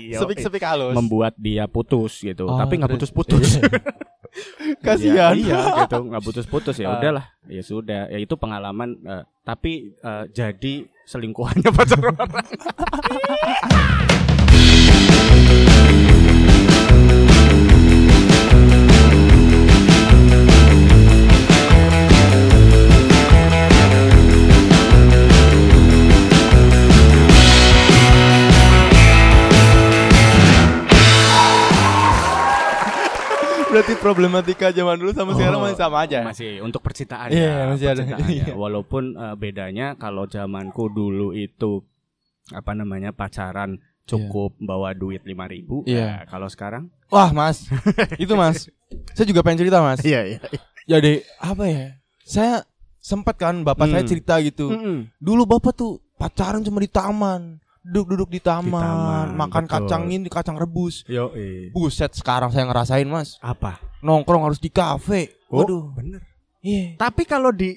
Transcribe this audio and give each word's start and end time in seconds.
Yo, 0.00 0.18
Sepik-sepik 0.18 0.62
halus. 0.62 0.94
membuat 0.94 1.36
dia 1.36 1.64
putus 1.66 2.16
gitu. 2.18 2.44
Oh, 2.44 2.56
Tapi 2.56 2.78
nggak 2.78 2.90
putus-putus. 2.90 3.60
Kasihan. 4.86 5.34
Iya, 5.34 5.58
iya 5.58 5.58
gitu, 5.84 5.98
nggak 6.08 6.22
putus-putus 6.22 6.76
ya 6.76 6.86
Ah. 6.88 6.96
udahlah. 6.96 7.24
Ya 7.44 7.60
sudah, 7.60 8.06
ya 8.06 8.16
itu 8.16 8.34
pengalaman 8.34 8.96
eh, 9.02 9.24
tapi 9.42 9.92
eh, 9.92 10.24
jadi 10.30 10.74
selingkuhannya 11.04 11.70
pacar 11.76 12.00
orang. 12.00 12.30
Berarti 33.90 34.06
problematika 34.06 34.70
zaman 34.70 35.02
dulu 35.02 35.10
sama 35.10 35.34
sekarang 35.34 35.58
Oh, 35.58 35.64
masih 35.66 35.78
sama 35.82 35.98
aja. 35.98 36.18
Masih 36.22 36.62
untuk 36.62 36.78
percintaan 36.78 37.26
Iya, 37.26 37.42
ya, 37.50 37.64
masih 37.66 37.86
ada. 37.90 38.02
ya. 38.06 38.16
Iya. 38.22 38.54
Walaupun 38.54 39.02
eh, 39.12 39.34
bedanya 39.34 39.98
kalau 39.98 40.30
zamanku 40.30 40.86
dulu 40.86 41.34
itu 41.34 41.82
apa 42.50 42.70
namanya 42.72 43.10
pacaran 43.10 43.82
cukup 44.06 44.54
bawa 44.58 44.94
duit 44.94 45.26
5000 45.26 45.90
Iya. 45.90 46.06
Nah, 46.06 46.22
kalau 46.24 46.46
sekarang 46.46 46.86
Wah, 47.10 47.34
Mas. 47.34 47.66
itu, 48.14 48.30
Mas. 48.32 48.70
Saya 49.10 49.26
juga 49.26 49.42
pengen 49.42 49.66
cerita, 49.66 49.82
Mas. 49.82 49.98
Iya, 50.02 50.22
iya. 50.24 50.38
Jadi, 50.86 51.26
apa 51.36 51.66
ya? 51.66 51.98
Saya 52.22 52.62
sempat 52.96 53.34
kan 53.34 53.66
bapak 53.66 53.90
saya 53.90 54.06
Hmm. 54.06 54.10
cerita 54.14 54.38
gitu. 54.38 54.70
Dulu 55.18 55.42
bapak 55.44 55.74
tuh 55.74 55.98
pacaran 56.14 56.62
cuma 56.62 56.78
di 56.78 56.86
taman. 56.86 57.58
Duduk-duduk 57.82 58.28
di 58.28 58.38
taman, 58.38 58.76
taman, 58.76 59.26
makan 59.34 59.64
betul. 59.64 59.74
kacang 59.80 60.04
ini, 60.06 60.28
kacang 60.28 60.54
rebus. 60.54 61.00
Yo, 61.04 61.32
Buset, 61.70 62.12
sekarang 62.12 62.48
saya 62.48 62.64
ngerasain, 62.64 63.04
Mas. 63.04 63.40
apa? 63.40 63.80
Nongkrong 64.00 64.44
harus 64.44 64.56
di 64.56 64.68
kafe. 64.68 65.32
Oh, 65.48 65.64
Waduh. 65.64 65.92
bener. 65.94 66.20
Iya. 66.60 66.96
Tapi 66.96 67.24
kalau 67.24 67.50
di. 67.50 67.72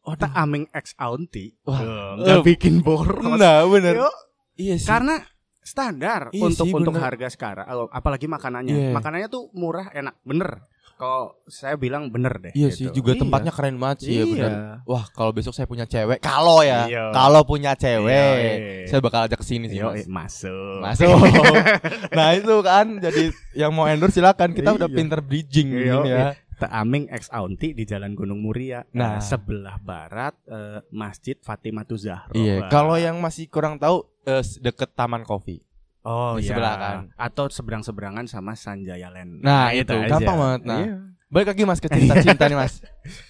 Otak 0.00 0.32
Aming 0.32 0.64
X 0.70 0.96
Aunty 0.96 1.52
Wah. 1.62 1.76
eh, 1.76 2.10
nggak 2.18 2.38
Eh, 2.38 2.44
bikin 2.46 2.80
boros. 2.80 3.20
Nah, 3.36 3.68
bener. 3.68 4.00
Yo, 4.00 4.10
Iya 4.56 4.74
sih. 4.76 4.86
karena 4.86 5.20
standar 5.60 6.32
Iya 6.32 6.40
untuk 6.42 6.66
sih, 6.66 6.72
untuk 6.72 6.92
bener. 6.94 7.04
harga 7.04 7.28
sekarang 7.28 7.66
oh, 7.68 7.86
apalagi 7.86 8.24
makanannya 8.24 8.72
Iya. 8.72 8.90
makanannya 8.90 9.28
tuh 9.28 9.52
murah 9.52 9.88
enak 9.90 10.16
bener 10.22 10.64
kalau 11.00 11.32
saya 11.48 11.80
bilang 11.80 12.12
bener 12.12 12.36
deh 12.36 12.52
Iya 12.52 12.68
gitu. 12.68 12.76
sih, 12.76 12.86
juga 12.92 13.16
Iya. 13.16 13.20
tempatnya 13.24 13.52
keren 13.56 13.80
banget 13.80 13.98
sih 14.04 14.12
ya 14.12 14.20
Iya. 14.20 14.32
benar. 14.36 14.52
Wah, 14.84 15.04
kalau 15.16 15.32
besok 15.32 15.56
saya 15.56 15.64
punya 15.64 15.88
cewek, 15.88 16.20
kalau 16.20 16.60
ya, 16.60 16.84
Iya. 16.84 17.08
kalau 17.16 17.40
punya 17.40 17.72
cewek, 17.72 18.12
Iya. 18.36 18.84
saya 18.84 19.00
bakal 19.00 19.24
ajak 19.24 19.40
ke 19.40 19.46
sini 19.48 19.72
sih, 19.72 19.80
Yo, 19.80 19.88
Mas. 19.88 20.04
masuk 20.04 20.84
Masuk. 20.84 21.08
nah, 22.16 22.36
itu 22.36 22.54
kan 22.60 23.00
jadi 23.00 23.32
yang 23.56 23.72
mau 23.72 23.88
endorse 23.88 24.20
silakan. 24.20 24.52
Kita 24.52 24.76
udah 24.76 24.92
Iya. 24.92 24.96
pinter 25.00 25.24
bridging 25.24 25.68
Iya, 25.72 25.80
gini 25.96 26.10
ya. 26.12 26.28
Teh 26.60 26.68
Aming 26.68 27.08
X 27.08 27.32
Aunty 27.32 27.72
di 27.72 27.88
Jalan 27.88 28.12
Gunung 28.12 28.44
Muria 28.44 28.84
Nah. 28.92 29.16
Eh, 29.16 29.24
sebelah 29.24 29.80
barat 29.80 30.36
eh, 30.44 30.84
Masjid 30.92 31.32
Fatimah 31.40 31.88
Zahra 31.96 32.36
Iya, 32.36 32.68
kalau 32.68 33.00
yang 33.00 33.16
masih 33.16 33.48
kurang 33.48 33.80
tahu 33.80 34.04
eh, 34.28 34.44
deket 34.60 34.92
Taman 34.92 35.24
Kopi. 35.24 35.64
Oh 36.02 36.36
di 36.36 36.42
iya 36.42 36.50
sebelah 36.50 36.74
kan. 36.76 36.96
atau 37.14 37.44
seberang 37.46 37.82
seberangan 37.82 38.24
sama 38.24 38.52
Sanjaya 38.52 39.08
Land 39.08 39.40
Nah, 39.40 39.70
itu 39.70 39.88
aja. 39.88 40.08
gampang 40.10 40.36
banget. 40.36 40.60
Nah, 40.64 40.78
Iya. 40.80 40.96
balik 41.26 41.48
lagi 41.50 41.62
Mas 41.62 41.78
ke 41.78 41.88
cinta-cinta 41.92 42.44
nih, 42.44 42.56
Mas. 42.56 42.80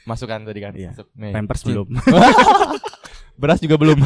Masukkan 0.05 0.41
tadi 0.41 0.61
kan. 0.61 0.73
Iya. 0.73 0.91
Masuk. 0.93 1.07
Nih. 1.13 1.33
Pampers 1.33 1.63
belum 1.63 1.87
Beras 3.41 3.59
juga 3.59 3.77
belum. 3.77 3.99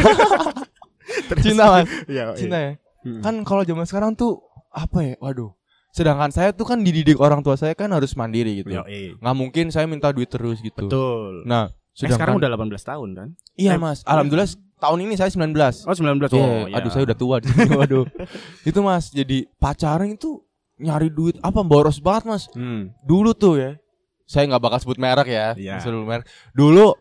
cinta, 1.44 1.64
Mas. 1.68 1.88
Iya, 2.06 2.34
Cinta 2.34 2.56
ya. 2.56 2.72
Hmm. 3.02 3.20
Kan 3.20 3.34
kalau 3.42 3.62
zaman 3.62 3.84
sekarang 3.84 4.14
tuh 4.14 4.40
apa 4.70 5.02
ya? 5.02 5.14
Waduh. 5.18 5.52
Sedangkan 5.90 6.30
saya 6.30 6.50
tuh 6.50 6.64
kan 6.64 6.80
dididik 6.80 7.18
orang 7.18 7.38
tua 7.38 7.54
saya 7.54 7.70
kan 7.72 7.86
harus 7.88 8.14
mandiri 8.14 8.58
gitu. 8.58 8.70
Yo, 8.72 8.82
eh. 8.84 9.14
Nggak 9.14 9.36
mungkin 9.36 9.64
saya 9.68 9.84
minta 9.84 10.10
duit 10.10 10.26
terus 10.26 10.58
gitu. 10.58 10.86
betul 10.86 11.42
Nah, 11.44 11.70
Eh, 11.70 12.02
sedangkan 12.02 12.18
sekarang 12.18 12.34
udah 12.34 12.48
18 12.50 12.82
tahun 12.82 13.08
kan 13.12 13.28
Iya, 13.54 13.70
eh, 13.70 13.78
Mas. 13.78 14.02
Alhamdulillah 14.02 14.50
tahun 14.78 14.98
ini 15.06 15.14
saya 15.14 15.30
19. 15.30 15.54
oh 15.84 15.94
19 15.94 16.28
Iya, 16.28 16.40
oh 16.40 16.64
aduh 16.70 16.90
saya 16.90 17.04
udah 17.06 17.18
tua 17.18 17.36
di 17.40 17.48
sini. 17.48 17.72
Waduh. 17.80 18.04
itu 18.62 18.78
Mas, 18.80 19.08
jadi 19.10 19.48
pacaran 19.56 20.12
itu 20.12 20.42
nyari 20.76 21.08
duit 21.08 21.38
apa 21.40 21.62
boros 21.62 21.98
banget, 21.98 22.24
Mas. 22.26 22.44
hmm. 22.52 22.90
Dulu 23.02 23.30
tuh 23.32 23.54
ya. 23.58 23.70
Saya 24.24 24.48
nggak 24.48 24.62
bakal 24.62 24.78
sebut 24.80 24.98
merek 24.98 25.28
ya. 25.28 25.52
Iya. 25.54 25.76
Sebut 25.80 26.04
merek. 26.04 26.26
Dulu 26.52 26.96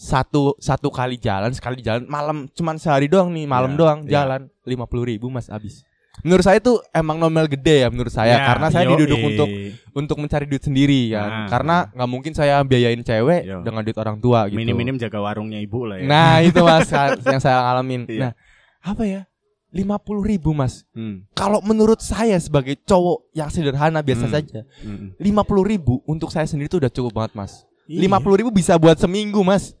satu 0.00 0.56
satu 0.56 0.88
kali 0.88 1.20
jalan 1.20 1.52
sekali 1.52 1.84
jalan 1.84 2.08
malam 2.08 2.48
cuman 2.56 2.80
sehari 2.80 3.04
doang 3.04 3.28
nih 3.36 3.44
malam 3.44 3.76
Iya, 3.76 3.78
doang 3.78 3.98
iya. 4.08 4.10
jalan 4.16 4.48
lima 4.64 4.88
puluh 4.88 5.04
ribu 5.04 5.28
mas 5.28 5.52
abis 5.52 5.84
menurut 6.20 6.42
saya 6.42 6.58
tuh 6.58 6.80
emang 6.90 7.16
nomel 7.16 7.46
gede 7.46 7.82
ya 7.82 7.88
menurut 7.88 8.10
saya 8.10 8.32
Ya, 8.32 8.46
karena 8.46 8.66
saya 8.68 8.84
diduduk 8.86 9.18
untuk 9.18 9.48
untuk 9.90 10.16
mencari 10.16 10.44
duit 10.44 10.60
sendiri 10.60 11.10
kan 11.10 11.28
Nah. 11.28 11.48
karena 11.48 11.76
nggak 11.90 12.08
mungkin 12.08 12.32
saya 12.32 12.60
biayain 12.60 13.00
cewek 13.00 13.42
Yo. 13.42 13.60
dengan 13.60 13.80
duit 13.80 13.96
orang 13.96 14.16
tua 14.16 14.46
gitu 14.46 14.56
minim-minim 14.56 14.96
jaga 14.96 15.18
warungnya 15.18 15.58
ibu 15.58 15.84
lah 15.84 15.96
ya 15.98 16.06
nah 16.06 16.34
itu 16.46 16.60
mas 16.60 16.88
yang 17.22 17.38
saya 17.38 17.58
ngalamin 17.60 18.04
Iya. 18.06 18.20
nah 18.20 18.32
apa 18.80 19.02
ya 19.02 19.20
lima 19.70 19.96
puluh 19.96 20.26
ribu 20.26 20.50
mas 20.50 20.82
Hmm. 20.90 21.22
kalau 21.30 21.62
menurut 21.62 21.98
saya 21.98 22.34
sebagai 22.36 22.74
cowok 22.76 23.30
yang 23.32 23.48
sederhana 23.48 24.00
biasa 24.00 24.26
Hmm. 24.26 24.34
saja 24.34 24.60
Hmm. 24.82 25.14
lima 25.16 25.42
puluh 25.42 25.62
ribu 25.62 26.02
untuk 26.04 26.28
saya 26.28 26.44
sendiri 26.44 26.66
tuh 26.66 26.78
udah 26.78 26.90
cukup 26.90 27.12
banget 27.14 27.32
mas 27.34 27.52
Iya. 27.86 28.06
lima 28.06 28.18
puluh 28.18 28.38
ribu 28.38 28.50
bisa 28.50 28.74
buat 28.74 28.94
seminggu 28.94 29.38
mas 29.40 29.74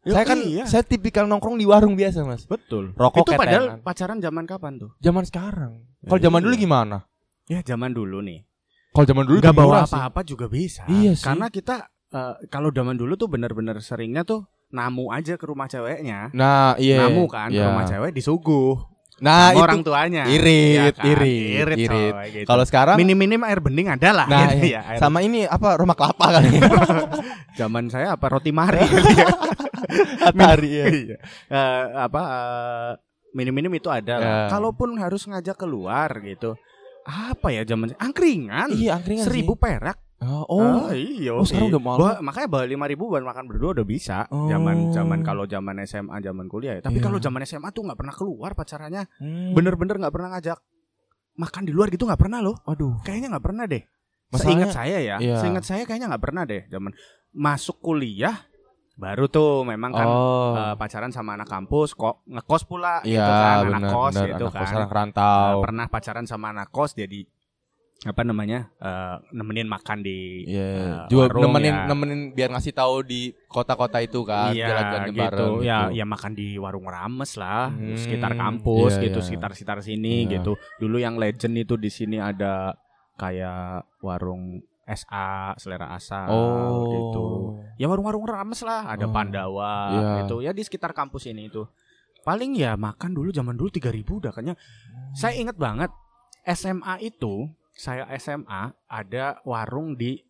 Yo, 0.00 0.12
saya 0.12 0.24
kan 0.24 0.40
iya. 0.40 0.64
saya 0.64 0.80
tipikal 0.80 1.24
nongkrong 1.24 1.54
di 1.54 1.64
warung 1.64 1.92
biasa 1.92 2.24
mas 2.24 2.44
betul 2.44 2.92
Rokok 2.94 3.20
itu 3.20 3.32
padahal 3.34 3.64
ketengan. 3.68 3.84
pacaran 3.84 4.18
zaman 4.18 4.44
kapan 4.44 4.72
tuh 4.78 4.90
zaman 4.96 5.24
sekarang 5.24 5.72
kalau 6.02 6.16
Ya, 6.16 6.24
zaman 6.24 6.40
iya. 6.40 6.44
dulu 6.46 6.54
gimana 6.56 6.96
ya 7.44 7.60
zaman 7.62 7.90
dulu 7.90 8.18
nih 8.20 8.40
kalau 8.90 9.04
zaman 9.04 9.24
dulu 9.24 9.38
nggak 9.38 9.52
bawa 9.54 9.84
apa-apa 9.84 10.20
juga 10.22 10.46
bisa 10.46 10.88
Iya 10.88 11.12
sih. 11.12 11.22
karena 11.22 11.46
kita 11.46 11.84
eh, 12.08 12.34
kalau 12.48 12.68
zaman 12.70 12.96
dulu 12.96 13.12
tuh 13.14 13.28
benar-benar 13.28 13.76
seringnya 13.78 14.24
tuh 14.24 14.40
namu 14.70 15.10
aja 15.10 15.34
ke 15.34 15.44
rumah 15.44 15.66
ceweknya 15.66 16.32
nah 16.32 16.72
iya 16.76 17.04
namu 17.04 17.26
kan 17.26 17.48
ke 17.48 17.54
iya. 17.54 17.68
rumah 17.68 17.84
cewek 17.84 18.10
disuguh 18.10 18.80
nah 19.20 19.52
itu 19.52 19.60
orang 19.60 19.84
tuanya 19.84 20.24
irit, 20.24 20.80
Iya 20.80 20.84
kan? 20.90 21.04
irit, 21.04 21.52
irit, 21.60 21.78
irit. 21.82 22.12
gitu. 22.32 22.48
kalau 22.48 22.64
sekarang 22.64 22.96
minim-minim 22.96 23.44
air 23.44 23.60
bening 23.60 23.84
ada 23.86 24.10
lah 24.14 24.24
nah 24.24 24.48
gitu 24.48 24.64
iya. 24.64 24.80
ya, 24.80 24.80
air 24.86 24.98
sama 24.98 25.20
ini 25.20 25.44
apa 25.44 25.76
rumah 25.76 25.92
kelapa 25.92 26.40
kali 26.40 26.56
zaman 27.60 27.84
saya 27.86 28.16
apa 28.16 28.26
roti 28.30 28.48
mari 28.48 28.80
Atari 30.22 30.70
ya. 30.72 30.84
Iya. 31.02 31.16
Eh, 31.46 31.84
apa 31.98 32.20
eh, 32.22 32.92
minim-minim 33.32 33.72
itu 33.72 33.86
ada 33.86 34.14
lah. 34.16 34.26
Ya. 34.26 34.48
Kalaupun 34.48 34.96
harus 34.96 35.22
ngajak 35.24 35.56
keluar 35.56 36.10
gitu. 36.20 36.54
Apa 37.02 37.50
ya 37.50 37.64
zaman 37.64 37.96
angkringan? 37.96 38.70
iya 38.70 38.94
angkringan 38.94 39.24
Seribu 39.24 39.56
sih. 39.56 39.60
perak. 39.62 39.98
oh, 40.20 40.44
oh. 40.44 40.92
iya. 40.92 41.32
Oh, 41.32 41.42
sekarang 41.42 41.72
udah 41.72 41.80
mahal. 41.80 42.20
Makanya 42.20 42.44
bawa 42.46 42.64
lima 42.64 42.84
ribu 42.84 43.08
buat 43.08 43.24
makan 43.24 43.48
berdua 43.48 43.72
udah 43.72 43.86
bisa. 43.88 44.28
Oh. 44.28 44.46
Zaman 44.46 44.92
zaman 44.92 45.24
kalau 45.24 45.44
zaman 45.44 45.80
SMA, 45.82 46.20
zaman 46.20 46.44
kuliah 46.44 46.76
ya. 46.76 46.82
Tapi 46.84 47.00
Iya. 47.00 47.08
kalau 47.08 47.16
zaman 47.16 47.40
SMA 47.42 47.72
tuh 47.72 47.88
nggak 47.88 47.96
pernah 47.96 48.12
keluar 48.12 48.52
pacarannya. 48.52 49.08
Hmm. 49.16 49.56
Bener-bener 49.56 49.96
nggak 49.96 50.12
pernah 50.12 50.36
ngajak 50.36 50.60
makan 51.34 51.62
di 51.64 51.72
luar 51.72 51.88
gitu 51.88 52.04
nggak 52.04 52.20
pernah 52.20 52.44
loh. 52.44 52.60
aduh 52.64 53.00
Kayaknya 53.00 53.28
nggak 53.32 53.44
pernah 53.46 53.64
deh. 53.64 53.82
Masalahnya- 54.28 54.44
Seingat 54.44 54.70
saya 54.70 54.96
ya, 55.00 55.16
Iya. 55.18 55.36
seingat 55.40 55.64
saya 55.64 55.82
kayaknya 55.82 56.06
nggak 56.12 56.22
pernah 56.22 56.42
deh. 56.44 56.62
Zaman 56.68 56.92
masuk 57.32 57.80
kuliah 57.80 58.36
baru 59.00 59.24
tuh 59.26 59.64
memang 59.64 59.90
kan 59.90 60.04
oh 60.04 60.52
eh, 60.54 60.74
pacaran 60.76 61.08
sama 61.08 61.34
anak 61.34 61.48
kampus 61.48 61.90
kok 61.92 62.20
ngekos 62.26 62.62
pula 62.62 63.00
iya 63.02 63.16
gitu 63.18 63.32
kan 63.32 63.56
anak 63.66 63.82
kos 63.88 64.12
benar 64.12 64.28
gitu 64.28 64.44
anak 64.44 64.52
kan 64.52 64.60
kos 64.60 64.72
anak 64.76 64.90
rantau 64.92 65.54
pernah 65.60 65.86
pacaran 65.88 66.26
sama 66.26 66.46
anak 66.52 66.68
kos 66.68 66.92
jadi 66.92 67.24
apa 68.00 68.24
namanya 68.24 68.72
eh, 68.76 69.16
nemenin 69.30 69.64
makan 69.66 70.00
di 70.00 70.48
Iya, 70.48 70.64
eh, 70.64 71.00
juga 71.08 71.28
warung 71.28 71.42
nemenin 71.44 71.74
ya. 71.74 71.84
nemenin 71.84 72.20
biar 72.32 72.48
ngasih 72.50 72.72
tahu 72.72 73.04
di 73.04 73.20
kota-kota 73.44 74.00
itu 74.00 74.20
kan, 74.22 74.52
iya 74.52 74.68
jalan-jalan 74.68 75.04
gitu 75.06 75.20
bareng 75.20 75.52
ya 75.60 75.78
gitu. 75.84 75.96
ya 75.96 76.04
makan 76.06 76.32
di 76.32 76.48
warung 76.56 76.86
rames 76.86 77.36
lah 77.36 77.68
Hmm, 77.68 77.96
sekitar 77.96 78.32
kampus 78.34 78.96
iya, 78.96 79.04
gitu 79.04 79.18
iya. 79.20 79.26
sekitar 79.26 79.50
sekitar 79.52 79.78
sini 79.80 80.24
Iya. 80.24 80.40
gitu 80.40 80.52
dulu 80.76 80.96
yang 80.96 81.16
legend 81.16 81.56
itu 81.56 81.76
di 81.76 81.88
sini 81.88 82.16
ada 82.16 82.72
kayak 83.16 83.84
warung 84.00 84.64
SA 84.90 85.54
selera 85.56 85.90
asa 85.90 86.26
Oh, 86.26 86.86
gitu 86.86 87.24
ya 87.76 87.86
warung-warung 87.86 88.22
rames 88.22 88.60
lah 88.60 88.84
ada 88.84 89.06
Oh, 89.06 89.12
Pandawa 89.12 89.72
iya. 89.90 90.10
gitu. 90.22 90.36
Ya 90.40 90.50
di 90.50 90.60
sekitar 90.60 90.90
kampus 90.90 91.24
ini 91.26 91.46
itu. 91.46 91.64
Paling 92.20 92.52
ya 92.52 92.74
makan 92.74 93.10
dulu 93.10 93.30
zaman 93.30 93.54
dulu 93.54 93.70
3000 93.70 94.20
udah 94.20 94.30
kayaknya. 94.30 94.54
Saya 95.12 95.34
ingat 95.34 95.56
banget 95.56 95.88
SMA 96.42 97.00
itu 97.00 97.48
saya 97.70 98.04
SMA 98.16 98.76
ada 98.84 99.40
warung 99.42 99.94
di 99.94 100.20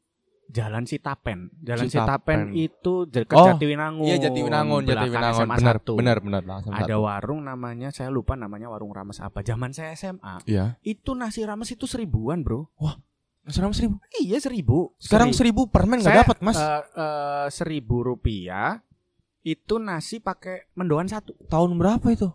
Jalan 0.47 0.83
Sitapen. 0.83 1.47
Jalan 1.62 1.87
Sitapen. 1.87 2.51
Sitapen, 2.51 2.59
itu 2.59 3.07
dekat 3.07 3.35
Oh, 3.35 3.47
Jatiwinangun 3.49 4.03
Iya 4.03 4.17
Jatiwinangun, 4.19 4.83
Jatiwinangun, 4.83 5.47
SMA 5.47 5.57
benar, 5.57 5.77
1. 5.79 5.95
benar, 5.95 6.17
benar, 6.19 6.43
langsung 6.43 6.73
ada 6.73 6.91
satu. 6.91 6.99
warung 7.01 7.41
namanya 7.41 7.89
saya 7.91 8.11
lupa 8.11 8.35
namanya 8.35 8.67
warung 8.67 8.91
rames 8.91 9.19
apa. 9.19 9.43
Zaman 9.43 9.71
saya 9.71 9.95
SMA 9.95 10.43
Iya. 10.47 10.75
itu 10.83 11.15
nasi 11.15 11.43
rames 11.43 11.71
itu 11.71 11.87
seribuan 11.87 12.43
bro 12.43 12.67
Sekarang 13.42 13.72
seribu. 13.72 13.96
iya 14.19 14.37
seribu 14.37 14.92
Sekarang 14.96 15.31
Seri- 15.31 15.50
seribu 15.50 15.66
permen 15.66 15.98
nggak 15.98 16.19
dapat 16.22 16.38
mas. 16.40 16.54
eh, 16.54 16.82
eh, 16.94 17.46
seribu 17.48 18.04
rupiah 18.04 18.78
itu 19.40 19.76
nasi 19.76 20.19
pakai 20.19 20.69
mendoan 20.75 21.06
satu 21.06 21.32
Tahun 21.46 21.72
berapa 21.75 22.04
itu? 22.06 22.28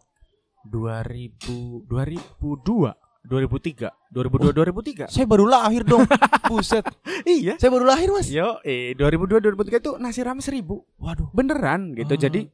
dua 0.63 1.01
ribu 1.01 1.85
dua 1.85 2.03
ribu 2.03 2.57
dua 2.57 2.97
2003, 3.23 3.89
2002 4.07 4.53
2003. 4.53 5.09
Saya 5.09 5.25
baru 5.25 5.45
lahir 5.45 5.81
dong. 5.81 6.05
Buset. 6.45 6.85
Iya. 7.25 7.57
Saya 7.57 7.73
baru 7.73 7.81
lahir, 7.83 8.13
Mas. 8.13 8.29
Yo, 8.29 8.61
eh 8.61 8.93
2002 8.93 9.41
2003 9.41 9.81
itu 9.81 9.91
nasi 9.97 10.21
rames 10.21 10.45
1000. 10.45 10.61
Waduh. 10.95 11.33
Beneran 11.33 11.97
gitu. 11.97 12.13
Ah. 12.13 12.19
Jadi 12.19 12.45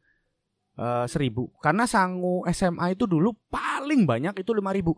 eh 0.73 1.05
1000. 1.05 1.51
Karena 1.59 1.83
sangu 1.83 2.47
SMA 2.47 2.95
itu 2.95 3.03
dulu 3.03 3.35
paling 3.47 4.07
banyak 4.07 4.31
itu 4.37 4.51
5000. 4.53 4.95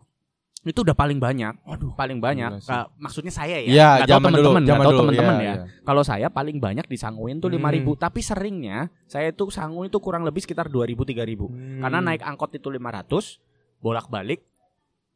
Itu 0.64 0.80
udah 0.80 0.96
paling 0.96 1.20
banyak, 1.20 1.60
Waduh. 1.60 1.92
paling 1.92 2.18
banyak. 2.24 2.56
Eh, 2.56 2.86
maksudnya 2.96 3.28
saya 3.28 3.60
ya. 3.60 4.00
Nggak 4.00 4.08
tahu 4.08 4.12
zaman 4.16 4.30
dulu, 4.32 4.48
teman-teman, 4.48 4.62
nggak 4.64 4.72
zaman 4.72 4.84
tahu 4.84 4.90
dulu. 4.90 5.00
teman-teman 5.04 5.34
Iya, 5.36 5.44
ya. 5.44 5.54
iya. 5.54 5.64
Kalau 5.84 6.02
saya 6.02 6.26
paling 6.32 6.56
banyak 6.56 6.86
disanguin 6.88 7.36
tuh 7.38 7.52
Hmm. 7.52 7.60
5000, 7.60 7.92
tapi 8.00 8.20
seringnya 8.24 8.78
saya 9.04 9.28
tuh 9.36 9.52
sangu 9.52 9.84
itu 9.84 10.00
kurang 10.00 10.24
lebih 10.24 10.40
sekitar 10.40 10.72
2000 10.72 11.04
3000. 11.04 11.52
Hmm. 11.52 11.84
Karena 11.84 11.98
naik 12.00 12.24
angkot 12.24 12.50
itu 12.56 12.68
500, 12.72 13.38
bolak-balik 13.78 14.40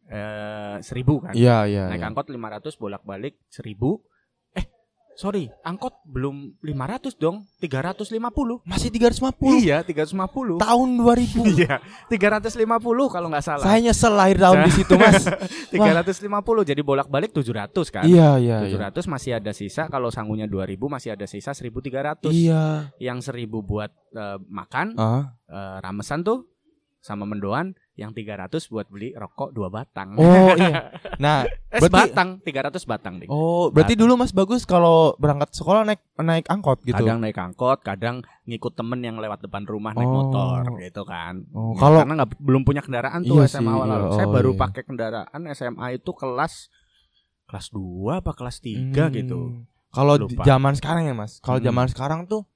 eh 0.09 0.77
1000 0.85 1.21
kan. 1.21 1.33
Iya, 1.33 1.65
iya. 1.65 1.85
naik 1.89 2.00
iya. 2.00 2.09
angkot 2.09 2.29
500 2.29 2.77
bolak-balik 2.77 3.41
1000. 3.49 4.00
Sorry, 5.19 5.50
angkot 5.67 5.99
belum 6.06 6.62
500 6.62 7.19
dong, 7.19 7.43
350. 7.59 8.62
Masih 8.62 8.87
350. 8.87 9.67
Iya, 9.67 9.82
350. 9.82 10.62
Tahun 10.62 10.88
2000. 10.94 11.43
Iya, 11.59 11.82
350 12.06 12.62
kalau 13.11 13.26
nggak 13.26 13.43
salah. 13.43 13.67
Saya 13.67 13.82
nyesel 13.82 14.15
lahir 14.15 14.38
tahun 14.38 14.70
di 14.70 14.73
situ, 14.79 14.94
Mas. 14.94 15.26
350 15.75 16.23
jadi 16.62 16.82
bolak-balik 16.87 17.35
700 17.35 17.75
kan. 17.91 18.06
Iya, 18.06 18.38
iya, 18.38 18.56
iya. 18.62 18.79
700 18.94 19.11
masih 19.11 19.43
ada 19.43 19.50
sisa 19.50 19.91
kalau 19.91 20.15
sangunya 20.15 20.47
2000 20.47 20.87
masih 20.87 21.19
ada 21.19 21.26
sisa 21.26 21.50
1300. 21.50 22.31
Iya. 22.31 22.94
Yang 23.03 23.35
1000 23.35 23.59
buat 23.59 23.91
eh, 24.14 24.38
makan 24.47 24.94
Ah. 24.94 25.35
eh, 25.50 25.76
ramesan 25.82 26.23
tuh 26.23 26.47
sama 27.03 27.26
mendoan, 27.26 27.75
yang 27.99 28.15
300 28.15 28.47
buat 28.71 28.87
beli 28.87 29.11
rokok 29.11 29.50
dua 29.50 29.67
batang. 29.67 30.15
Oh, 30.15 30.55
iya. 30.55 30.95
Nah, 31.19 31.43
Eh, 31.43 31.83
berarti- 31.83 32.15
batang, 32.15 32.29
300 32.39 32.87
batang 32.87 33.15
ding. 33.19 33.27
oh, 33.27 33.69
berarti 33.69 33.93
dulu 33.93 34.15
Mas 34.15 34.31
bagus 34.31 34.62
kalau 34.62 35.19
berangkat 35.19 35.50
sekolah 35.50 35.83
naik 35.83 35.99
naik 36.17 36.47
angkot 36.47 36.79
gitu. 36.81 36.95
Kadang 36.95 37.19
naik 37.19 37.35
angkot, 37.35 37.83
kadang 37.83 38.23
ngikut 38.45 38.73
temen 38.73 39.03
yang 39.03 39.19
lewat 39.19 39.43
depan 39.43 39.67
rumah 39.67 39.91
naik 39.93 40.06
Oh. 40.06 40.15
motor 40.25 40.79
gitu 40.79 41.03
kan. 41.03 41.43
Oh, 41.50 41.75
Ya, 41.75 41.83
kalau- 41.83 42.00
karena 42.00 42.15
nggak 42.17 42.31
belum 42.39 42.62
punya 42.62 42.81
kendaraan 42.81 43.21
tuh 43.21 43.35
Iya 43.37 43.50
SMA 43.50 43.67
sih, 43.67 43.75
awal. 43.77 43.89
iya. 43.91 44.11
Saya 44.15 44.27
Oh, 44.27 44.33
baru 44.33 44.50
iya. 44.50 44.59
pakai 44.61 44.83
kendaraan 44.85 45.41
SMA 45.50 45.87
itu 45.93 46.11
kelas 46.12 46.55
kelas 47.45 47.67
2 47.69 48.21
apa 48.21 48.31
kelas 48.31 48.62
3 48.62 49.05
Hmm. 49.05 49.12
gitu. 49.12 49.39
Kalau 49.89 50.15
zaman 50.39 50.73
sekarang 50.73 51.03
ya, 51.03 51.17
Mas. 51.17 51.41
Kalau 51.41 51.59
Hmm. 51.59 51.67
zaman 51.67 51.87
sekarang 51.89 52.21
tuh 52.25 52.47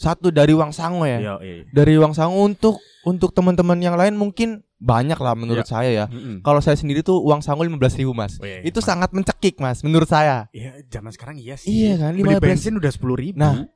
satu 0.00 0.32
dari 0.32 0.50
uang 0.50 0.72
sangu 0.72 1.04
ya. 1.04 1.18
Iya, 1.20 1.34
iya. 1.38 1.54
Dari 1.68 1.92
uang 1.94 2.10
sangu 2.10 2.40
untuk 2.40 2.80
untuk 3.02 3.30
teman-teman 3.30 3.76
yang 3.76 3.94
lain 3.94 4.12
mungkin 4.14 4.60
banyak 4.76 5.14
lah 5.14 5.32
menurut 5.34 5.62
Iya. 5.62 5.70
saya 5.70 5.90
ya. 5.94 6.06
Mm-mm. 6.06 6.40
Kalau 6.40 6.58
saya 6.58 6.72
sendiri 6.72 7.00
tuh 7.00 7.20
uang 7.20 7.38
sangu 7.38 7.60
15.000 7.60 7.76
ribu 7.98 8.12
mas. 8.12 8.36
Oh, 8.36 8.42
iya, 8.42 8.58
iya, 8.58 8.66
Itu 8.66 8.80
Mas. 8.80 8.88
sangat 8.88 9.12
mencekik 9.12 9.56
mas, 9.56 9.80
menurut 9.80 10.08
saya. 10.08 10.48
Iya, 10.50 10.80
zaman 10.88 11.12
sekarang 11.12 11.36
iya 11.36 11.54
sih. 11.54 11.68
Iya 11.68 12.00
kan, 12.00 12.12
Beli 12.14 12.32
15 12.32 12.40
bensin 12.42 12.72
udah 12.74 12.88
10 12.88 12.96
ribu. 13.14 13.36
Nah, 13.36 13.68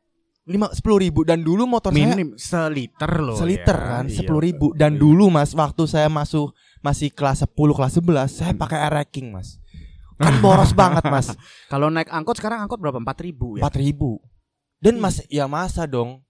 lima 0.45 0.69
sepuluh 0.71 1.01
ribu 1.01 1.21
dan 1.23 1.41
dulu 1.41 1.65
motor 1.65 1.89
saya 1.89 2.05
minim 2.07 2.37
seliter 2.37 3.13
loh. 3.17 3.33
seliter 3.33 3.73
ya. 3.73 3.89
kan 3.91 4.05
Iya, 4.07 4.17
sepuluh 4.19 4.41
ribu 4.43 4.67
dan 4.73 4.93
iya. 4.93 5.01
dulu 5.01 5.29
mas 5.29 5.53
waktu 5.53 5.85
saya 5.85 6.09
masuk 6.09 6.53
masih 6.81 7.09
kelas 7.09 7.41
10 7.43 7.73
kelas 7.73 7.93
11 7.97 8.29
saya 8.31 8.53
Hmm. 8.53 8.61
pakai 8.61 8.77
air 8.79 8.93
racking 8.95 9.33
mas 9.33 9.57
kan 10.15 10.37
boros 10.39 10.77
banget 10.77 11.01
mas 11.07 11.33
Kalau 11.67 11.89
naik 11.89 12.09
angkot 12.09 12.37
sekarang 12.37 12.61
angkot 12.61 12.77
berapa? 12.77 12.93
4 12.95 13.25
ribu 13.25 13.57
ya. 13.57 13.65
empat 13.65 13.77
ribu 13.79 14.21
dan 14.85 14.95
Iya. 14.95 15.03
mas 15.03 15.17
ya 15.27 15.45
masa 15.49 15.89
dong 15.89 16.21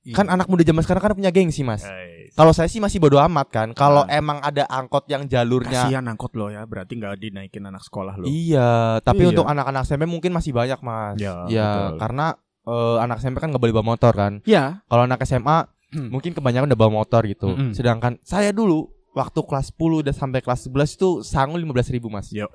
Iya. 0.00 0.16
kan 0.16 0.26
anak 0.26 0.48
muda 0.48 0.64
zaman 0.64 0.80
sekarang 0.80 1.02
kan 1.02 1.12
punya 1.12 1.28
gengsi 1.28 1.60
mas 1.60 1.84
Eh, 1.84 2.32
kalau 2.32 2.56
saya 2.56 2.64
sih 2.66 2.80
masih 2.80 2.96
bodo 2.96 3.20
amat 3.20 3.52
kan 3.52 3.68
kalau 3.72 4.08
Nah. 4.08 4.16
emang 4.16 4.40
ada 4.40 4.64
angkot 4.64 5.04
yang 5.06 5.28
jalurnya 5.28 5.84
Kasihan 5.84 6.08
angkot 6.08 6.32
lo 6.32 6.48
ya, 6.48 6.64
berarti 6.64 6.96
nggak 6.96 7.20
dinaikin 7.20 7.60
anak 7.62 7.84
sekolah 7.84 8.16
lo. 8.16 8.24
Iya, 8.24 8.98
tapi 9.02 9.28
Iya. 9.28 9.30
untuk 9.30 9.44
anak-anak 9.44 9.84
SMP 9.84 10.08
mungkin 10.08 10.32
masih 10.32 10.50
banyak 10.50 10.80
mas. 10.80 11.20
Ya, 11.20 11.44
Ya, 11.46 11.68
betul. 11.68 11.98
karena 12.00 12.26
eh, 12.62 12.96
anak 12.98 13.18
SMP 13.18 13.36
kan 13.38 13.48
nggak 13.50 13.60
boleh 13.60 13.74
bawa 13.74 13.86
motor 13.88 14.12
kan. 14.14 14.32
Iya. 14.44 14.80
Kalau 14.86 15.02
anak 15.04 15.20
SMA 15.20 15.68
Hmm. 15.90 16.06
mungkin 16.08 16.30
kebanyakan 16.32 16.70
udah 16.70 16.78
bawa 16.78 16.92
motor 16.94 17.26
gitu. 17.26 17.50
Mm-mm. 17.50 17.74
Sedangkan 17.74 18.14
saya 18.22 18.54
dulu 18.54 18.86
waktu 19.10 19.42
kelas 19.42 19.74
10 19.74 20.00
dan 20.00 20.14
sampai 20.14 20.38
kelas 20.38 20.64
11 20.64 20.94
itu 20.94 21.20
sangu 21.20 21.58
15.000 21.58 21.90
ribu 21.90 22.06
mas. 22.06 22.30
Yo. 22.30 22.46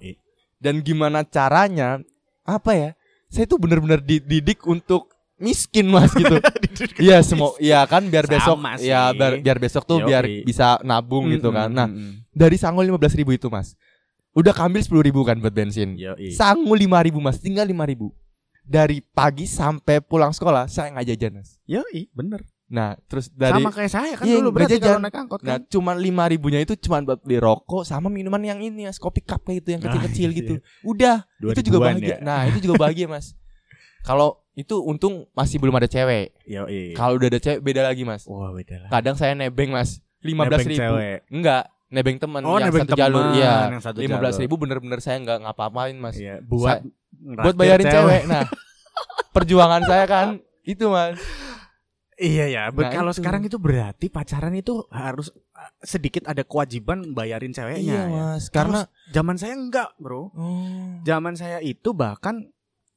Dan 0.55 0.79
gimana 0.79 1.21
caranya? 1.21 1.99
Apa 2.41 2.71
ya? 2.73 2.89
Saya 3.27 3.43
tuh 3.43 3.59
bener-bener 3.59 3.99
dididik 3.99 4.63
untuk 4.63 5.11
miskin 5.37 5.85
mas 5.85 6.11
gitu. 6.17 6.39
Iya 6.97 7.19
semua, 7.19 7.51
iya 7.57 7.83
kan 7.83 8.03
biar 8.03 8.23
besok, 8.23 8.55
ya 8.79 9.11
biar, 9.11 9.39
biar 9.39 9.57
besok 9.57 9.83
tuh 9.83 9.99
Yoi. 9.99 10.07
biar 10.07 10.23
bisa 10.43 10.79
nabung 10.81 11.27
gitu 11.27 11.49
kan. 11.49 11.67
Nah 11.67 11.87
dari 12.29 12.55
sangu 12.55 12.79
15.000 12.79 13.19
ribu 13.19 13.31
itu 13.31 13.47
mas, 13.47 13.75
udah 14.31 14.51
kambil 14.51 14.79
10.000 14.79 15.07
ribu 15.07 15.21
kan 15.21 15.35
buat 15.37 15.51
bensin. 15.51 15.99
Sangu 16.31 16.71
5.000 16.71 17.07
ribu 17.07 17.19
mas, 17.19 17.37
tinggal 17.37 17.63
5.000 17.65 17.75
ribu. 17.87 18.15
Dari 18.61 18.97
pagi 18.97 19.45
sampai 19.45 19.99
pulang 19.99 20.31
sekolah 20.31 20.65
saya 20.65 20.89
nggak 20.89 21.07
jajan 21.07 21.31
mas. 21.37 21.61
Yo, 21.63 21.85
i, 21.91 22.09
bener. 22.09 22.41
Nah 22.65 22.97
terus 23.05 23.29
dari 23.29 23.61
Sama 23.61 23.69
kayak 23.69 23.91
saya 23.93 24.17
kan 24.17 24.25
Iya, 24.25 24.41
dulu 24.41 24.49
berarti 24.49 24.73
jajan. 24.75 24.87
kalau 24.89 24.99
naik 24.99 25.17
angkot 25.21 25.39
Nah, 25.39 25.61
kan. 25.61 25.69
cuman 25.69 25.95
lima 26.01 26.25
ribunya 26.25 26.59
itu 26.59 26.73
cuman 26.75 27.05
buat 27.05 27.21
beli 27.21 27.37
rokok 27.37 27.85
sama 27.85 28.09
minuman 28.09 28.41
yang 28.41 28.57
ini 28.57 28.89
ya, 28.89 28.91
kopi 28.95 29.21
cup 29.21 29.45
kayak 29.45 29.61
itu 29.61 29.69
yang 29.69 29.81
Ah, 29.81 29.85
kecil-kecil 29.85 30.29
iya. 30.31 30.37
gitu. 30.41 30.53
Udah, 30.81 31.15
itu 31.45 31.61
juga 31.61 31.77
2000-an 31.77 31.93
bahagia. 31.93 32.09
ya. 32.09 32.17
Nah, 32.19 32.39
itu 32.49 32.57
juga 32.59 32.75
bahagia, 32.81 33.05
Mas. 33.05 33.37
Kalau 34.09 34.41
itu 34.55 34.75
untung 34.79 35.27
masih 35.31 35.59
belum 35.59 35.75
ada 35.75 35.85
cewek. 35.85 36.31
Yo, 36.43 36.63
i. 36.65 36.91
Kalau 36.91 37.15
udah 37.15 37.27
ada 37.27 37.37
cewek 37.37 37.59
beda 37.59 37.83
lagi, 37.83 38.01
Mas. 38.01 38.23
Wah, 38.23 38.49
beda 38.49 38.81
lah. 38.81 38.89
Kadang 38.89 39.13
saya 39.13 39.31
nebeng, 39.31 39.69
Mas. 39.69 39.99
Lima 40.19 40.43
belas 40.43 40.63
ribu. 40.63 40.79
cewek. 40.79 41.27
Enggak, 41.27 41.63
nebeng 41.87 42.17
teman 42.17 42.41
Oh, 42.41 42.55
yang 42.55 42.71
nebeng 42.71 42.83
satu 42.83 42.95
jalur. 42.95 43.23
Iya. 43.31 43.55
yang 43.69 43.83
satu 43.83 43.97
Lima 43.99 44.17
belas 44.17 44.33
jalur. 44.33 44.43
ribu 44.43 44.55
bener-bener 44.57 44.99
saya 44.99 45.19
nggak 45.19 45.39
ngapa-ngapain, 45.43 45.95
Mas. 45.95 46.15
Iya, 46.15 46.39
buat 46.41 46.81
Buat 47.15 47.55
bayarin 47.55 47.85
cewek. 47.85 48.21
Nah, 48.25 48.43
perjuangan 49.35 49.83
saya 49.83 50.05
kan 50.05 50.27
itu, 50.61 50.87
Mas. 50.87 51.19
Iya 52.15 52.47
ya, 52.47 52.63
Nah, 52.71 52.87
kalau 52.89 53.11
itu. 53.11 53.19
sekarang 53.19 53.43
itu 53.43 53.59
berarti 53.59 54.07
pacaran 54.07 54.55
itu 54.55 54.87
harus 54.87 55.27
uh, 55.51 55.71
sedikit 55.83 56.23
ada 56.23 56.41
kewajiban 56.41 57.11
bayarin 57.11 57.51
ceweknya. 57.51 57.83
Iya, 57.83 58.01
ya. 58.01 58.07
Mas. 58.07 58.47
Karena 58.47 58.87
Zaman 59.11 59.35
saya 59.35 59.51
enggak, 59.53 59.91
Bro. 59.99 60.31
oh. 60.31 61.03
Zaman 61.03 61.35
saya 61.35 61.59
itu 61.59 61.91
bahkan 61.91 62.47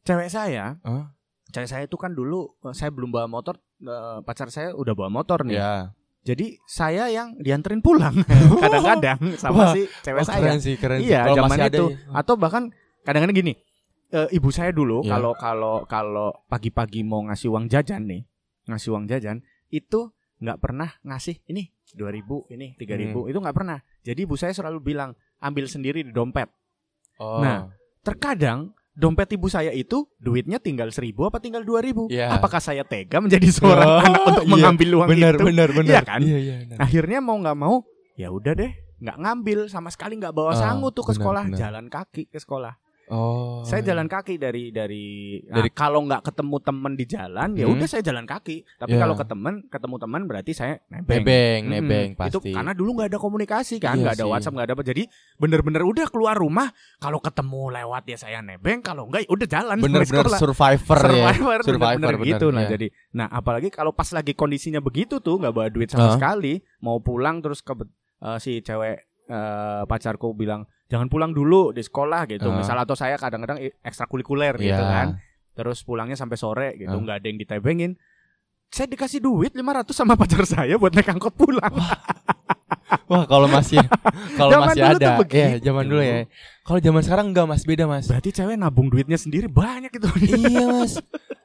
cewek 0.00 0.30
saya, 0.30 0.78
Hah? 0.80 1.17
Cewek 1.48 1.66
saya 1.66 1.82
itu 1.84 1.96
kan 1.96 2.12
dulu 2.12 2.52
uh, 2.60 2.70
saya 2.70 2.88
belum 2.88 3.08
bawa 3.08 3.26
motor, 3.26 3.56
uh, 3.82 4.20
pacar 4.22 4.48
saya 4.48 4.72
udah 4.72 4.92
bawa 4.92 5.08
motor 5.08 5.42
nih. 5.42 5.56
Ya. 5.56 5.92
Jadi 6.22 6.60
saya 6.64 7.08
yang 7.08 7.38
dianterin 7.38 7.80
pulang 7.80 8.12
kadang-kadang 8.62 9.16
sama 9.36 9.56
Wah. 9.58 9.72
si 9.72 9.88
cewek 10.02 10.20
Oh, 10.20 10.26
saya. 10.26 10.38
keren 10.38 10.58
sih, 10.58 10.74
keren 10.76 10.98
sih. 11.00 11.08
Iya, 11.08 11.24
Kalau 11.24 11.36
zaman 11.38 11.50
masih 11.50 11.62
ada 11.62 11.72
itu. 11.72 11.86
ya. 11.88 11.96
Atau 12.12 12.34
bahkan 12.36 12.62
kadang-kadang 13.00 13.36
gini, 13.38 13.52
eh, 14.10 14.28
ibu 14.30 14.48
saya 14.50 14.70
dulu 14.70 15.00
Iya. 15.02 15.16
kalau 15.16 15.32
kalau 15.34 15.74
kalau 15.86 16.28
pagi-pagi 16.46 17.00
mau 17.00 17.24
ngasih 17.24 17.48
uang 17.48 17.66
jajan 17.66 18.04
nih, 18.04 18.28
ngasih 18.66 18.88
uang 18.92 19.04
jajan 19.06 19.40
itu 19.68 20.12
nggak 20.38 20.58
pernah 20.60 20.90
ngasih 21.02 21.40
ini 21.46 21.72
2000 21.96 22.44
ini 22.52 22.76
3000 22.76 23.24
Hmm. 23.24 23.30
itu 23.32 23.38
nggak 23.40 23.56
pernah. 23.56 23.78
Jadi 24.04 24.20
ibu 24.22 24.36
saya 24.36 24.52
selalu 24.52 24.84
bilang 24.84 25.10
ambil 25.40 25.64
sendiri 25.64 26.04
di 26.04 26.12
dompet. 26.12 26.50
Oh. 27.16 27.40
Nah, 27.40 27.72
Terkadang 27.98 28.72
dompet 28.98 29.30
ibu 29.38 29.46
saya 29.46 29.70
itu 29.70 30.10
duitnya 30.18 30.58
tinggal 30.58 30.90
1000 30.90 31.14
apa 31.14 31.38
tinggal 31.38 31.62
2000. 31.62 32.10
Iya. 32.10 32.34
Apakah 32.34 32.58
saya 32.58 32.82
tega 32.82 33.22
menjadi 33.22 33.46
seorang 33.54 33.86
Oh, 33.86 34.02
anak 34.02 34.22
untuk 34.26 34.44
iya. 34.44 34.50
mengambil 34.50 34.88
uang 34.98 35.08
benar, 35.14 35.32
itu? 35.38 35.44
benar, 35.46 35.68
benar. 35.70 35.94
Iya 35.94 36.02
kan? 36.02 36.20
Iya, 36.20 36.38
iya. 36.42 36.54
benar. 36.66 36.78
Akhirnya 36.82 37.18
mau 37.22 37.38
nggak 37.38 37.54
mau 37.56 37.86
ya 38.18 38.34
udah 38.34 38.52
deh 38.58 38.72
nggak 38.98 39.14
ngambil 39.22 39.58
sama 39.70 39.94
sekali 39.94 40.18
nggak 40.18 40.34
bawa 40.34 40.58
sangu 40.58 40.90
tuh 40.90 41.06
ke 41.06 41.14
benar, 41.14 41.18
sekolah 41.22 41.42
benar. 41.46 41.58
jalan 41.62 41.86
kaki 41.86 42.26
ke 42.26 42.38
sekolah 42.42 42.74
Oh. 43.08 43.64
saya 43.64 43.80
iya. 43.80 43.88
jalan 43.90 44.06
kaki 44.06 44.36
dari 44.36 44.68
dari, 44.68 45.04
nah, 45.48 45.60
Dari- 45.60 45.72
kalau 45.72 46.04
nggak 46.04 46.22
ketemu 46.24 46.56
teman 46.60 46.92
di 46.92 47.04
jalan 47.04 47.48
ya 47.52 47.64
Hmm. 47.64 47.74
udah 47.74 47.86
saya 47.86 48.02
jalan 48.02 48.24
kaki 48.24 48.64
tapi 48.76 48.94
Ya. 48.94 49.00
kalau 49.00 49.14
ketemu 49.16 49.48
ketemu 49.66 49.96
teman 49.96 50.20
berarti 50.24 50.52
saya 50.52 50.74
nebeng 50.88 51.24
nebeng, 51.24 51.60
Mm-mm. 51.64 51.74
nebeng 51.74 52.08
itu 52.12 52.38
pasti. 52.38 52.52
karena 52.52 52.72
dulu 52.72 52.90
nggak 52.96 53.08
ada 53.08 53.18
komunikasi 53.18 53.74
kan 53.78 53.96
Iya 53.96 54.02
nggak 54.04 54.14
ada 54.14 54.24
sih. 54.24 54.30
WhatsApp 54.30 54.54
nggak 54.54 54.66
ada 54.68 54.74
apa 54.74 54.84
jadi 54.84 55.02
bener-bener 55.36 55.82
udah 55.82 56.06
keluar 56.08 56.34
rumah 56.34 56.68
kalau 56.96 57.18
ketemu 57.18 57.62
lewat 57.74 58.02
ya 58.04 58.16
saya 58.16 58.38
nebeng 58.40 58.80
kalau 58.80 59.08
enggak 59.08 59.24
ya 59.24 59.30
udah 59.30 59.48
jalan 59.48 59.76
bener-bener 59.78 60.24
sekolah. 60.28 60.38
survivor, 60.38 60.98
ya. 60.98 61.08
Survivor, 61.32 61.58
Survivor 61.64 61.96
bener-bener 61.96 62.16
bener, 62.18 62.30
gitu 62.36 62.46
nah 62.50 62.62
iya. 62.64 62.70
jadi 62.76 62.86
nah 63.12 63.26
apalagi 63.28 63.68
kalau 63.68 63.90
pas 63.90 64.08
lagi 64.10 64.32
kondisinya 64.32 64.78
begitu 64.78 65.18
tuh 65.18 65.38
nggak 65.38 65.50
bawa 65.50 65.68
duit 65.68 65.88
sama 65.88 66.12
Hah? 66.12 66.14
sekali 66.14 66.60
mau 66.80 67.00
pulang 67.00 67.40
terus 67.40 67.60
ke 67.60 67.72
eh, 68.18 68.38
si 68.38 68.60
cewek 68.60 68.96
eh, 69.26 69.82
pacarku 69.84 70.32
bilang 70.32 70.68
jangan 70.88 71.06
pulang 71.06 71.30
dulu 71.30 71.70
di 71.70 71.80
sekolah 71.80 72.24
gitu 72.26 72.48
Hah? 72.48 72.56
misal 72.56 72.76
atau 72.76 72.92
saya 72.92 73.14
kadang-kadang 73.14 73.60
ekstrakurikuler 73.80 74.56
gitu 74.56 74.72
Iya. 74.74 74.88
kan 74.88 75.08
terus 75.52 75.82
pulangnya 75.82 76.14
sampai 76.14 76.34
sore 76.34 76.68
gitu 76.74 76.92
nggak 76.92 77.20
ada 77.20 77.26
yang 77.26 77.38
ditebengin 77.38 77.92
saya 78.68 78.84
dikasih 78.86 79.18
duit 79.18 79.52
500 79.52 79.90
sama 79.90 80.12
pacar 80.14 80.44
saya 80.44 80.76
buat 80.76 80.92
naik 80.92 81.08
angkot 81.08 81.32
pulang 81.32 81.72
Wah, 83.04 83.24
kalau 83.24 83.48
masih 83.48 83.80
kalau 84.40 84.64
masih 84.64 84.80
ada. 84.80 85.20
Ya, 85.28 85.60
zaman 85.60 85.84
dulu 85.84 86.00
ya. 86.00 86.24
Kalau 86.60 86.80
zaman 86.80 87.00
sekarang 87.00 87.26
enggak 87.32 87.44
Mas, 87.44 87.64
beda 87.64 87.84
Mas. 87.84 88.04
berarti 88.04 88.32
cewek 88.32 88.56
nabung 88.56 88.88
duitnya 88.88 89.16
sendiri 89.16 89.44
banyak 89.44 89.92
itu 89.92 90.08
iya, 90.24 90.64
Mas. 90.66 90.92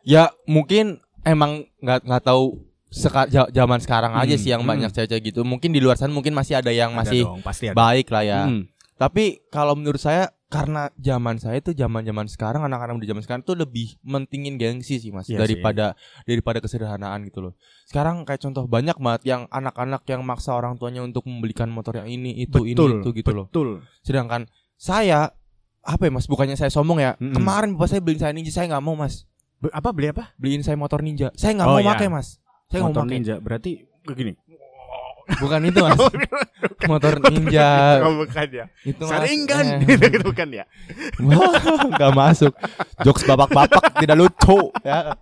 Ya, 0.04 0.24
mungkin 0.44 1.00
emang 1.24 1.68
nggak 1.80 2.04
nggak 2.04 2.24
tahu 2.24 2.64
seka, 2.88 3.28
zaman 3.50 3.80
sekarang 3.80 4.12
aja 4.14 4.36
Hmm, 4.36 4.40
sih 4.40 4.50
yang 4.52 4.64
hmm. 4.64 4.72
banyak 4.72 4.92
cewek 4.94 5.20
gitu. 5.24 5.44
Mungkin 5.44 5.72
di 5.72 5.80
luar 5.80 5.96
sana 5.96 6.12
mungkin 6.12 6.32
masih 6.32 6.60
ada 6.60 6.72
yang 6.72 6.96
Ada 6.96 7.00
masih 7.12 7.22
dong, 7.24 7.40
pasti 7.44 7.66
ada. 7.72 7.76
baik 7.76 8.08
lah 8.08 8.24
ya. 8.24 8.42
Hmm. 8.48 8.64
Tapi 8.94 9.42
kalau 9.48 9.74
menurut 9.74 9.98
saya 9.98 10.30
karena 10.48 10.94
zaman 10.96 11.42
saya 11.42 11.58
itu 11.58 11.74
zaman-zaman 11.74 12.30
sekarang 12.30 12.62
anak-anak 12.62 12.94
muda 12.94 13.10
zaman 13.10 13.24
sekarang 13.24 13.42
tuh 13.42 13.58
lebih 13.58 13.98
mentingin 14.00 14.54
gengsi 14.56 15.02
sih 15.02 15.10
Mas 15.10 15.26
Iya 15.26 15.42
daripada 15.42 15.98
daripada 16.24 16.62
kesederhanaan 16.62 17.26
gitu 17.26 17.42
loh. 17.42 17.54
Sekarang 17.84 18.22
kayak 18.22 18.38
contoh 18.40 18.64
banyak 18.64 18.94
banget 18.96 19.22
yang 19.26 19.42
anak-anak 19.50 20.06
yang 20.06 20.22
maksa 20.22 20.54
orang 20.54 20.78
tuanya 20.78 21.02
untuk 21.02 21.26
membelikan 21.26 21.68
motor 21.68 21.98
yang 21.98 22.06
ini 22.06 22.38
itu 22.38 22.62
ini 22.64 22.78
itu 22.78 23.10
gitu 23.12 23.32
loh. 23.34 23.50
betul. 23.50 23.82
Sedangkan 24.02 24.46
saya 24.76 25.34
apa 25.82 26.02
ya 26.04 26.12
Mas 26.14 26.30
bukannya 26.30 26.54
saya 26.54 26.70
sombong 26.70 27.02
ya. 27.02 27.18
Mm-mm. 27.18 27.34
Kemarin 27.34 27.74
bapak 27.74 27.90
saya 27.90 28.00
beliin 28.00 28.22
saya 28.22 28.32
Ninja 28.32 28.54
saya 28.54 28.70
nggak 28.70 28.84
mau 28.84 28.94
Mas. 28.94 29.26
Be- 29.58 29.74
apa 29.74 29.90
beli 29.90 30.14
apa? 30.14 30.38
Beliin 30.38 30.62
saya 30.62 30.78
motor 30.78 31.02
Ninja. 31.02 31.34
Saya 31.34 31.58
nggak 31.58 31.66
Oh, 31.66 31.76
mau 31.76 31.82
iya. 31.82 31.90
pakai 31.92 32.08
Mas. 32.08 32.38
Saya 32.70 32.78
nggak 32.80 32.84
mau 32.84 32.94
Motor 32.94 33.04
pakai. 33.04 33.16
ninja 33.18 33.36
berarti 33.38 33.72
begini. 34.04 34.32
Bukan 35.40 35.60
itu 35.64 35.80
Mas. 35.80 35.96
motor 36.92 37.16
Ninja 37.24 38.04
Oh, 38.04 38.20
bukan 38.20 38.48
ya. 38.50 38.66
itu 38.84 39.00
Mas. 39.00 39.12
Saringan 39.14 39.66
Eh. 39.80 39.98
gitu 40.14 40.26
bukan 40.26 40.48
ya. 40.52 40.66
Nggak 41.18 42.12
masuk. 42.12 42.54
Jokes 43.02 43.24
babak-babak 43.24 43.72
tidak 43.98 44.18
lucu 44.18 44.60
ya. 44.82 45.16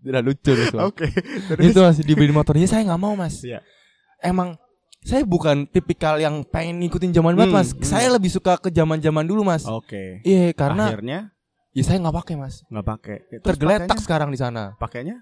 Tidak 0.00 0.22
lucu 0.22 0.52
itu. 0.52 0.76
Oke. 0.78 1.08
Itu 1.56 1.78
masih 1.80 2.02
dibeli 2.02 2.30
motornya 2.30 2.64
saya 2.64 2.84
nggak 2.84 2.98
mau 2.98 3.14
mas. 3.14 3.40
Iya. 3.40 3.60
Emang 4.18 4.56
saya 5.00 5.20
bukan 5.22 5.68
tipikal 5.68 6.16
yang 6.16 6.40
pengen 6.42 6.80
ngikutin 6.80 7.12
zaman 7.12 7.36
banget 7.36 7.52
Hmm, 7.52 7.58
mas. 7.58 7.68
hmm. 7.70 7.84
Saya 7.84 8.08
lebih 8.10 8.30
suka 8.30 8.56
ke 8.56 8.68
zaman 8.68 8.96
zaman 8.98 9.24
dulu 9.24 9.44
mas. 9.44 9.64
Oke. 9.64 10.20
Iya 10.22 10.52
karena 10.52 10.88
akhirnya 10.88 11.18
ya 11.70 11.82
saya 11.82 12.00
nggak 12.00 12.16
pakai 12.16 12.34
mas. 12.34 12.64
nggak 12.66 12.86
pakai. 12.86 13.16
Terus 13.30 13.44
Tergeletak 13.44 13.88
pakainya? 13.90 14.04
sekarang 14.04 14.28
di 14.30 14.38
sana. 14.38 14.72
Pakainya? 14.76 15.20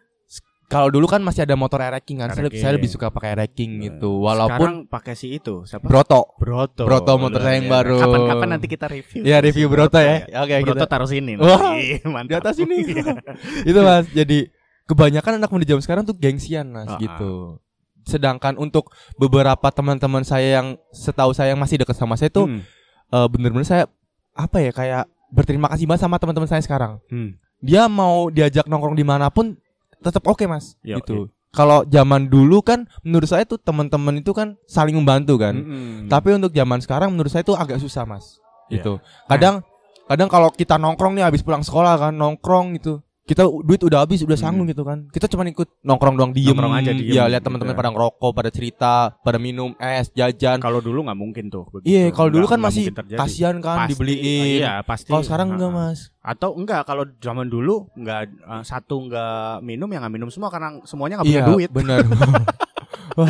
Kalau 0.72 0.88
dulu 0.88 1.04
kan 1.04 1.20
masih 1.20 1.44
ada 1.44 1.52
motor 1.52 1.78
racking 1.78 2.18
kan. 2.18 2.32
Saya, 2.32 2.48
saya 2.48 2.72
lebih 2.72 2.88
suka 2.88 3.08
pakai 3.08 3.36
racking 3.36 3.78
gitu. 3.82 4.18
Walaupun 4.18 4.56
Sekarang 4.56 4.76
pakai 4.88 5.12
si 5.12 5.28
itu 5.30 5.62
siapa? 5.62 5.84
Broto. 5.84 6.32
Broto. 6.40 6.82
Broto 6.82 7.12
motor 7.14 7.38
saya 7.38 7.60
yang 7.60 7.68
biasa. 7.68 7.76
baru. 7.76 7.96
Kapan-kapan 8.00 8.48
nanti 8.50 8.66
kita 8.66 8.86
review. 8.88 9.20
Ya 9.22 9.36
review 9.38 9.66
Broto 9.68 9.98
ya. 9.98 10.24
Oke 10.40 10.54
Broto 10.60 10.72
kita 10.74 10.86
taruh 10.86 11.06
sini. 11.06 11.36
Wah, 11.36 11.76
Ih, 11.76 12.00
di 12.00 12.08
mantap. 12.14 12.40
atas 12.40 12.56
ini. 12.58 12.80
itu 13.68 13.78
mas. 13.78 14.08
Jadi 14.08 14.48
kebanyakan 14.82 15.38
anak 15.38 15.50
muda 15.50 15.64
zaman 15.66 15.82
sekarang 15.82 16.02
tuh 16.02 16.16
gengsian 16.16 16.66
mas 16.66 16.88
Ah, 16.88 16.96
gitu. 16.96 17.60
Sedangkan 18.02 18.56
untuk 18.56 18.90
beberapa 19.14 19.68
teman-teman 19.68 20.22
saya 20.22 20.58
yang 20.58 20.74
setahu 20.90 21.30
saya 21.30 21.54
yang 21.54 21.60
masih 21.60 21.78
dekat 21.78 21.94
sama 21.94 22.16
saya 22.16 22.28
tuh 22.28 22.50
Hmm. 22.50 22.64
eh, 23.08 23.26
bener-bener 23.28 23.62
saya 23.62 23.84
apa 24.32 24.58
ya 24.58 24.72
kayak 24.72 25.04
berterima 25.28 25.68
kasih 25.68 25.84
banget 25.84 26.02
sama 26.02 26.16
teman-teman 26.16 26.48
saya 26.48 26.60
sekarang. 26.60 26.98
Hmm. 27.06 27.36
Dia 27.60 27.86
mau 27.86 28.26
diajak 28.26 28.66
nongkrong 28.66 28.96
di 28.96 29.04
mana 29.04 29.28
pun 29.28 29.54
tetap 30.02 30.26
oke 30.26 30.44
mas. 30.50 30.74
Yo, 30.82 30.98
gitu. 30.98 31.30
Kalau 31.52 31.84
zaman 31.84 32.32
dulu 32.32 32.64
kan 32.64 32.88
menurut 33.04 33.28
saya 33.28 33.44
tuh 33.44 33.60
teman-teman 33.60 34.24
itu 34.24 34.32
kan 34.32 34.56
saling 34.64 34.96
membantu 34.96 35.36
kan. 35.36 35.54
Mm-mm. 35.54 36.08
Tapi 36.08 36.32
untuk 36.32 36.50
zaman 36.50 36.80
sekarang 36.80 37.12
menurut 37.12 37.28
saya 37.28 37.44
itu 37.44 37.52
agak 37.52 37.78
susah 37.78 38.08
mas. 38.08 38.40
Iya. 38.72 38.80
Gitu. 38.80 38.92
Kadang 39.28 39.60
kadang 40.08 40.28
kalau 40.32 40.48
kita 40.50 40.80
nongkrong 40.80 41.12
nih 41.14 41.24
habis 41.28 41.44
pulang 41.44 41.60
sekolah 41.60 42.08
kan 42.08 42.12
nongkrong 42.16 42.80
gitu. 42.80 43.04
Kita 43.22 43.46
duit 43.46 43.78
udah 43.78 44.02
habis 44.02 44.18
udah 44.20 44.34
sanggup 44.34 44.66
gitu 44.66 44.82
kan. 44.82 45.06
Kita 45.08 45.26
cuma 45.26 45.44
ikut 45.44 45.68
nongkrong 45.80 46.14
doang 46.14 46.32
diem. 46.32 46.50
Nongkrong 46.50 46.74
aja, 46.74 46.90
diem 46.90 47.06
Iya 47.08 47.22
lihat 47.28 47.38
gitu 47.38 47.46
teman-teman 47.46 47.72
ya. 47.72 47.78
pada 47.78 47.90
ngerokok, 47.90 48.30
pada 48.32 48.50
cerita, 48.50 48.92
pada 49.16 49.38
minum 49.38 49.72
es, 49.76 50.10
jajan. 50.10 50.58
kalau 50.58 50.78
dulu 50.78 51.06
nggak 51.06 51.16
mungkin 51.16 51.46
tuh. 51.46 51.62
Iya 51.80 52.10
kalau 52.10 52.28
dulu 52.28 52.44
kan 52.44 52.58
masih 52.58 52.90
kasihan 52.90 53.56
kan 53.58 53.86
Pasti, 53.86 53.90
dibeliin. 53.94 54.58
Iya 54.58 54.82
pasti. 54.82 55.06
Kalau 55.06 55.22
sekarang 55.22 55.54
enggak 55.54 55.70
Ha-ha. 55.70 55.86
mas. 55.88 56.10
Atau 56.18 56.54
enggak 56.54 56.82
kalau 56.82 57.06
zaman 57.16 57.46
dulu 57.46 57.86
enggak 57.94 58.26
eh, 58.28 58.62
satu 58.62 59.06
enggak 59.06 59.62
minum 59.62 59.86
ya 59.86 59.98
nggak 59.98 60.12
minum 60.12 60.28
semua 60.28 60.50
karena 60.50 60.82
semuanya 60.82 61.18
nggak 61.18 61.28
punya 61.28 61.38
Iya 61.38 61.48
duit. 61.48 61.70
benar. 61.70 61.98
Wah, 63.12 63.28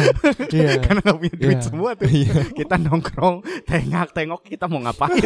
iya. 0.48 0.78
karena 0.84 1.00
nggak 1.00 1.16
punya 1.16 1.34
duit 1.34 1.52
Iya. 1.52 1.64
semua 1.64 1.90
tuh. 1.92 2.06
Iya. 2.06 2.32
kita 2.52 2.74
nongkrong 2.78 3.36
tengok 3.64 4.08
tengok 4.12 4.40
kita 4.44 4.64
mau 4.66 4.80
ngapain 4.80 5.22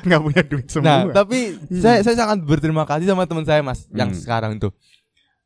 nggak 0.00 0.20
punya 0.20 0.42
duit 0.42 0.66
semua 0.68 0.86
Nah, 0.86 1.00
tapi 1.12 1.58
saya 1.70 2.00
saya 2.00 2.16
sangat 2.16 2.38
berterima 2.42 2.84
kasih 2.84 3.06
sama 3.06 3.24
teman 3.24 3.42
saya 3.42 3.60
Mas 3.60 3.84
yang 3.90 4.08
Hmm. 4.08 4.16
sekarang 4.16 4.52
itu. 4.56 4.68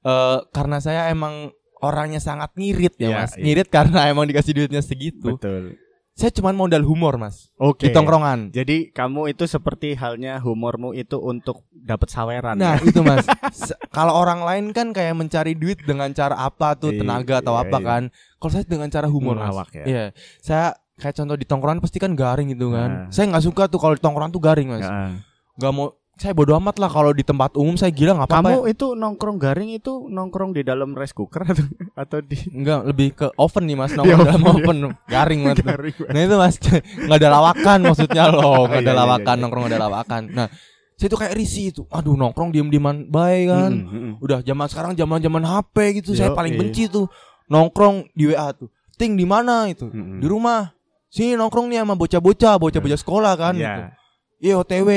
Eh 0.00 0.38
karena 0.50 0.78
saya 0.78 1.08
emang 1.08 1.50
orangnya 1.78 2.18
sangat 2.18 2.50
ngirit 2.54 2.94
ya 2.96 3.08
Iya, 3.08 3.16
Mas. 3.16 3.32
iya. 3.34 3.42
Ngirit 3.44 3.68
karena 3.68 4.00
emang 4.06 4.24
dikasih 4.24 4.52
duitnya 4.54 4.80
segitu. 4.80 5.34
betul 5.34 5.74
Saya 6.18 6.34
cuman 6.34 6.50
modal 6.52 6.82
humor 6.82 7.14
Mas 7.14 7.46
oke 7.54 7.78
di 7.78 7.94
tongkrongan. 7.94 8.50
jadi 8.50 8.90
kamu 8.90 9.30
itu 9.30 9.46
seperti 9.46 9.94
halnya 9.94 10.36
humormu 10.36 10.90
itu 10.90 11.14
untuk 11.14 11.62
dapat 11.70 12.10
saweran 12.10 12.58
Nah, 12.58 12.74
ya? 12.74 12.82
itu 12.82 13.00
Mas. 13.00 13.22
Kalau 13.88 14.12
orang 14.12 14.42
lain 14.42 14.74
kan 14.74 14.90
kayak 14.90 15.14
mencari 15.14 15.54
duit 15.54 15.78
dengan 15.80 16.10
cara 16.10 16.34
apa 16.36 16.74
tuh, 16.74 16.90
Iya, 16.90 17.00
tenaga 17.00 17.38
atau 17.38 17.54
iya, 17.54 17.62
apa 17.62 17.78
iya. 17.78 17.86
kan. 17.86 18.02
Kalau 18.36 18.50
saya 18.50 18.64
dengan 18.66 18.90
cara 18.90 19.06
humor 19.06 19.38
Mas. 19.38 19.46
Ngelawak 19.46 19.70
ya? 19.72 19.84
Iya. 19.86 20.04
Saya 20.38 20.66
kayak 20.98 21.14
contoh 21.14 21.36
di 21.38 21.46
tongkrongan 21.46 21.78
pasti 21.78 21.96
kan 21.96 22.12
garing 22.12 22.50
gitu 22.50 22.74
kan. 22.74 22.90
Nah. 22.90 23.08
Saya 23.08 23.30
nggak 23.30 23.44
suka 23.46 23.62
tuh 23.70 23.78
kalau 23.78 23.94
di 23.94 24.02
tongkrongan 24.02 24.34
tuh 24.34 24.42
garing 24.42 24.68
Mas. 24.68 24.82
Ya. 24.82 25.14
Nggak 25.54 25.72
mau 25.72 25.94
saya 26.18 26.34
bodo 26.34 26.50
amat 26.58 26.82
lah 26.82 26.90
kalau 26.90 27.14
di 27.14 27.22
tempat 27.22 27.54
umum 27.54 27.78
saya 27.78 27.94
gila 27.94 28.18
nggak 28.18 28.26
apa-apa. 28.26 28.50
kamu 28.50 28.62
itu 28.74 28.86
nongkrong 28.98 29.38
garing 29.38 29.70
itu 29.70 30.10
nongkrong 30.10 30.50
di 30.50 30.66
dalam 30.66 30.90
rice 30.98 31.14
cooker 31.14 31.46
atau 31.46 31.64
atau 31.94 32.18
di 32.18 32.34
Enggak, 32.50 32.80
lebih 32.90 33.08
ke 33.14 33.26
oven 33.38 33.64
nih 33.70 33.76
mas, 33.78 33.94
Di 33.94 34.02
nongkrong 34.02 34.26
dalam 34.26 34.42
oven, 34.42 34.58
oven, 34.58 34.78
garing 35.06 35.40
banget. 35.46 35.62
garing 35.62 35.96
Nah 36.10 36.20
itu 36.26 36.34
mas, 36.34 36.54
nggak 37.06 37.18
ada 37.22 37.30
lawakan 37.38 37.78
maksudnya 37.86 38.24
loh, 38.34 38.66
nggak 38.66 38.82
Iya, 38.82 38.86
ada 38.90 38.92
iya, 38.92 39.00
lawakan, 39.06 39.34
iya. 39.38 39.42
nongkrong 39.46 39.62
nggak 39.62 39.74
ada 39.78 39.82
lawakan. 39.86 40.22
Nah, 40.34 40.46
saya 40.98 41.08
tuh 41.14 41.18
kayak 41.22 41.34
risih 41.38 41.64
itu, 41.70 41.82
aduh 41.86 42.18
nongkrong 42.18 42.50
diem 42.50 42.66
dieman 42.66 43.06
baik 43.06 43.44
kan. 43.54 43.70
Mm, 43.70 43.86
mm, 43.86 44.00
mm. 44.02 44.12
Udah 44.18 44.38
zaman 44.42 44.66
sekarang 44.66 44.92
zaman 44.98 45.22
zaman 45.22 45.42
HP 45.46 46.02
gitu, 46.02 46.18
saya 46.18 46.34
Yoi. 46.34 46.38
paling 46.42 46.54
benci 46.58 46.90
tuh 46.90 47.06
nongkrong 47.46 48.10
di 48.18 48.34
WA 48.34 48.50
tuh. 48.50 48.66
Ting 48.98 49.14
di 49.14 49.22
mana 49.22 49.70
itu? 49.70 49.86
Mm, 49.86 50.18
mm. 50.18 50.18
Di 50.18 50.26
rumah. 50.26 50.74
Sini 51.08 51.38
nongkrong 51.40 51.72
nih 51.72 51.80
sama 51.80 51.94
bocah-bocah, 51.96 52.54
bocah-bocah 52.60 52.98
sekolah 53.00 53.32
kan. 53.38 53.54
Iya. 53.56 53.64
gitu. 53.64 53.82
Iya 54.38 54.54
OTW, 54.60 54.88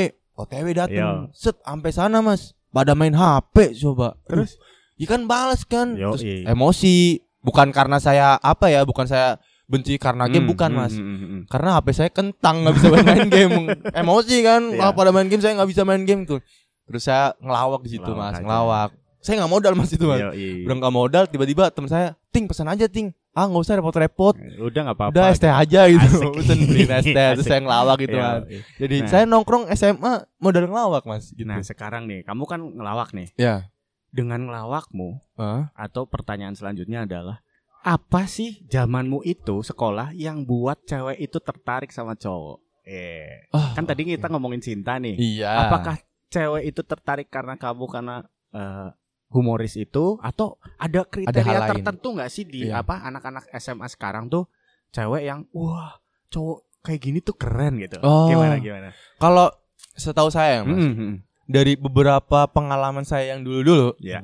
OTW 0.42 0.68
dateng, 0.72 1.28
Iya. 1.28 1.32
set 1.32 1.58
sampai 1.60 1.90
sana 1.90 2.20
mas, 2.20 2.52
pada 2.68 2.92
main 2.92 3.12
HP 3.12 3.78
coba. 3.80 4.18
Terus? 4.26 4.58
Iya 4.96 5.08
kan 5.08 5.22
balas 5.24 5.62
kan, 5.64 5.94
Yoi. 5.94 6.12
terus 6.12 6.24
emosi. 6.46 6.96
Bukan 7.42 7.70
karena 7.70 7.98
saya 7.98 8.38
apa 8.38 8.70
ya, 8.70 8.82
bukan 8.82 9.04
saya 9.04 9.42
benci 9.66 9.96
karena 9.96 10.28
game, 10.28 10.46
Mm, 10.46 10.52
bukan 10.52 10.70
mm, 10.70 10.78
mas. 10.78 10.94
mm, 10.94 11.02
mm, 11.02 11.18
mm. 11.18 11.42
Karena 11.48 11.70
HP 11.74 11.88
saya 11.92 12.10
kentang 12.10 12.62
nggak 12.62 12.76
bisa 12.76 12.88
main 12.92 13.02
game, 13.34 13.56
emosi 13.92 14.36
kan. 14.42 14.62
Iya. 14.68 14.78
Wah, 14.78 14.92
pada 14.92 15.10
main 15.10 15.26
game 15.26 15.40
saya 15.40 15.56
nggak 15.56 15.70
bisa 15.70 15.82
main 15.82 16.04
game 16.04 16.22
tuh. 16.24 16.38
Terus 16.86 17.02
saya 17.02 17.34
ngelawak 17.38 17.82
di 17.82 17.90
situ 17.92 18.04
Ngelawak 18.04 18.22
mas, 18.22 18.36
aja. 18.36 18.44
ngelawak. 18.44 18.90
Saya 19.22 19.36
nggak 19.38 19.52
modal 19.52 19.74
mas 19.74 19.90
itu 19.90 20.06
mas. 20.06 20.22
Yoi. 20.22 20.66
Udah 20.66 20.76
nggak 20.78 20.94
modal, 20.94 21.24
tiba-tiba 21.26 21.64
teman 21.70 21.88
saya, 21.88 22.08
ting 22.30 22.46
pesan 22.46 22.68
aja 22.68 22.86
ting. 22.86 23.10
Ah 23.32 23.48
nggak 23.48 23.62
usah 23.62 23.76
repot-repot. 23.76 24.36
udah 24.60 24.82
nggak 24.84 24.98
apa-apa 24.98 25.12
Udah 25.14 25.26
ST 25.32 25.46
aja 25.46 25.82
gitu. 25.88 26.08
Pesen 26.34 26.60
beli 26.68 26.84
ST 26.84 27.16
terus 27.16 27.46
saya 27.46 27.60
ngelawak 27.60 27.98
gitu 28.00 28.14
iya. 28.14 28.44
Jadi 28.78 28.96
Nah. 28.98 29.08
saya 29.08 29.24
nongkrong 29.24 29.64
SMA 29.72 30.14
modal 30.38 30.66
ngelawak 30.66 31.04
mas 31.06 31.30
gitu. 31.30 31.44
Nah 31.44 31.60
sekarang 31.62 32.06
nih, 32.06 32.22
kamu 32.22 32.44
kan 32.44 32.60
ngelawak 32.60 33.12
nih. 33.12 33.32
ya. 33.36 33.72
Dengan 34.10 34.44
ngelawakmu 34.44 35.24
Hah? 35.36 35.72
atau 35.74 36.04
pertanyaan 36.04 36.52
selanjutnya 36.52 37.08
adalah 37.08 37.40
apa 37.82 38.28
sih 38.28 38.68
zamanmu 38.68 39.24
itu 39.24 39.64
sekolah 39.64 40.12
yang 40.12 40.44
buat 40.44 40.84
cewek 40.84 41.16
itu 41.18 41.40
tertarik 41.40 41.90
sama 41.90 42.14
cowok? 42.14 42.60
Eh, 42.84 43.48
Ah, 43.50 43.72
kan 43.72 43.86
tadi 43.86 44.04
kita 44.06 44.26
oke. 44.26 44.34
ngomongin 44.36 44.60
cinta 44.60 44.98
nih. 44.98 45.16
Iya. 45.16 45.66
Apakah 45.66 45.96
cewek 46.28 46.68
itu 46.68 46.82
tertarik 46.82 47.26
karena 47.26 47.56
kamu 47.56 47.88
karena 47.88 48.28
eh, 48.52 48.88
humoris 49.32 49.74
itu 49.74 50.20
atau 50.20 50.60
ada 50.76 51.02
kriteria 51.04 51.40
hal 51.42 51.62
lain. 51.64 51.72
tertentu 51.74 52.08
nggak 52.14 52.30
sih 52.30 52.44
di 52.44 52.68
Iya. 52.68 52.84
apa 52.84 53.00
anak-anak 53.02 53.48
SMA 53.54 53.88
sekarang 53.88 54.28
tuh 54.28 54.46
cewek 54.90 55.24
yang 55.24 55.48
wah 55.52 55.98
cowok 56.28 56.68
kayak 56.82 57.00
gini 57.00 57.20
tuh 57.20 57.34
keren 57.34 57.80
gitu. 57.80 57.98
Oh. 58.02 58.28
Gimana 58.28 58.60
gimana? 58.60 58.90
Kalau 59.18 59.48
setahu 59.94 60.28
saya 60.28 60.62
mas, 60.62 60.76
Mm, 60.76 60.94
mm. 60.94 61.14
dari 61.46 61.74
beberapa 61.76 62.48
pengalaman 62.48 63.04
saya 63.04 63.32
yang 63.32 63.42
dulu-dulu, 63.42 63.96
Iya. 63.98 64.20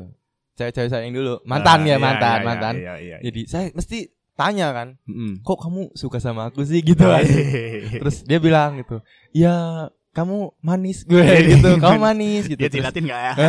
cewek-cewek 0.53 0.89
saya 0.89 1.03
yang 1.03 1.15
dulu, 1.15 1.39
mantan 1.43 1.81
Ah, 1.81 1.85
ya 1.85 1.89
iya, 1.89 1.97
mantan, 1.97 2.37
iya, 2.37 2.45
mantan. 2.45 2.73
Iya, 2.75 2.83
iya, 2.83 2.95
iya. 2.99 3.17
Jadi 3.21 3.41
saya 3.45 3.65
mesti 3.71 3.99
tanya 4.33 4.67
kan, 4.71 4.87
Mm. 5.03 5.41
kok 5.41 5.57
kamu 5.57 5.81
suka 5.93 6.17
sama 6.17 6.49
aku 6.49 6.61
sih 6.61 6.81
gitu 6.81 7.03
kan? 7.03 7.23
Terus 8.01 8.23
dia 8.23 8.37
bilang 8.37 8.77
gitu, 8.77 8.99
ya 9.31 9.87
kamu 10.17 10.49
manis 10.59 11.05
gue 11.05 11.21
gitu, 11.47 11.77
kamu 11.77 11.97
manis 12.01 12.43
gitu. 12.45 12.57
dia 12.57 12.73
jilatin 12.73 13.05
nggak 13.05 13.21
ya? 13.21 13.33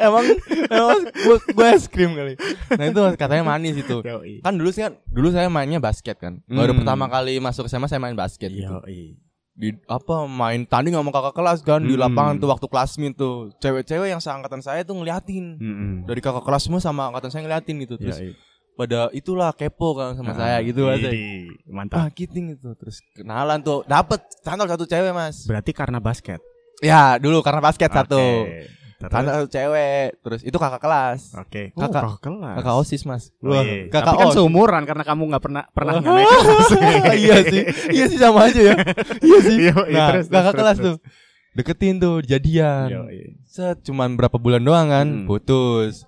emang 0.00 0.24
emang 0.66 0.98
gue, 1.06 1.36
gue 1.46 1.68
es 1.68 1.84
krim 1.84 2.12
kali. 2.12 2.34
Nah 2.70 2.84
itu 2.86 3.00
katanya 3.14 3.44
manis 3.46 3.76
itu. 3.76 4.00
Kan 4.40 4.56
dulu 4.56 4.70
sih 4.70 4.82
kan, 4.82 4.96
dulu 5.06 5.28
saya 5.28 5.46
mainnya 5.46 5.78
basket 5.78 6.16
kan. 6.16 6.40
Baru 6.46 6.72
Hmm. 6.72 6.80
pertama 6.80 7.04
kali 7.06 7.36
masuk 7.38 7.66
SMA 7.66 7.86
saya 7.86 8.00
main 8.00 8.16
basket 8.16 8.48
gitu. 8.48 8.72
Yoi. 8.80 9.20
di 9.52 9.76
apa 9.84 10.24
main 10.24 10.64
tanding 10.64 10.96
sama 10.96 11.12
kakak 11.12 11.36
kelas 11.36 11.60
kan 11.60 11.84
di 11.84 11.92
Hmm. 11.92 12.00
lapangan 12.00 12.40
tuh 12.40 12.48
waktu 12.48 12.64
kelas 12.64 12.96
meet 12.96 13.12
tuh 13.12 13.52
cewek-cewek 13.60 14.08
yang 14.08 14.16
seangkatan 14.16 14.64
saya 14.64 14.80
tuh 14.82 14.96
ngeliatin 14.96 15.60
Mm-mm. 15.60 15.92
dari 16.08 16.16
kakak 16.18 16.48
kelas 16.48 16.64
semua 16.64 16.80
sama 16.80 17.12
angkatan 17.12 17.28
saya 17.28 17.44
ngeliatin 17.44 17.76
gitu 17.78 18.00
terus 18.00 18.16
Yoi. 18.16 18.32
Pada 18.72 19.08
itulah 19.10 19.50
kepo 19.50 19.92
kan 19.92 20.14
sama 20.14 20.30
Ah, 20.30 20.36
saya 20.38 20.56
gitu 20.62 20.84
mas 20.84 20.98
idih, 20.98 21.52
Mantap. 21.66 21.96
ah 21.96 22.08
kiting 22.08 22.54
itu 22.54 22.70
terus 22.74 22.98
kenalan 23.12 23.58
tuh 23.58 23.84
dapet 23.84 24.16
cantol 24.40 24.64
satu 24.66 24.84
cewek 24.84 25.10
mas 25.10 25.44
Berarti 25.44 25.70
karena 25.70 25.98
basket. 25.98 26.40
ya 26.78 27.14
dulu 27.14 27.40
karena 27.40 27.60
basket 27.60 27.88
satu 27.88 28.20
Oke. 28.42 28.80
Terus? 28.96 29.08
Karena 29.10 29.30
satu 29.32 29.48
cewek. 29.48 30.08
Terus 30.20 30.40
itu 30.44 30.52
kakak 30.54 30.76
kelas. 30.78 31.32
Oke. 31.34 31.72
Kakak- 31.72 32.04
oh, 32.04 32.16
kelas. 32.20 32.54
Kakak 32.54 32.74
OSIS, 32.76 33.02
Mas. 33.08 33.32
Oh, 33.40 33.48
Wah, 33.48 33.64
iya. 33.64 33.88
kakak 33.88 34.04
Tapi 34.06 34.16
kan 34.18 34.26
OSIS. 34.28 34.36
seumuran 34.36 34.82
karena 34.84 35.04
kamu 35.08 35.22
nggak 35.24 35.40
pernah 35.42 35.62
pernah 35.66 35.92
nggak 35.96 36.12
naik 36.12 36.28
kelas. 36.28 36.68
iya 37.24 37.36
sih. 37.42 37.62
Iya 37.88 38.04
sih 38.06 38.18
sama 38.20 38.40
aja 38.44 38.60
ya. 38.60 38.74
iya 39.24 39.38
sih. 39.40 39.56
Iya, 39.58 39.72
iya, 39.88 39.96
Nah, 39.96 40.08
terus, 40.12 40.26
kakak 40.28 40.44
terus, 40.44 40.60
kelas 40.60 40.76
terus. 40.76 40.84
tuh. 40.84 40.96
Deketin 41.50 41.94
tuh, 41.96 42.16
jadian. 42.20 42.86
Yo, 42.86 43.02
iya. 43.08 43.28
Set, 43.42 43.80
cuman 43.82 44.14
berapa 44.14 44.36
bulan 44.36 44.60
doang 44.60 44.86
kan, 44.86 45.08
Hmm. 45.08 45.24
putus. 45.24 46.04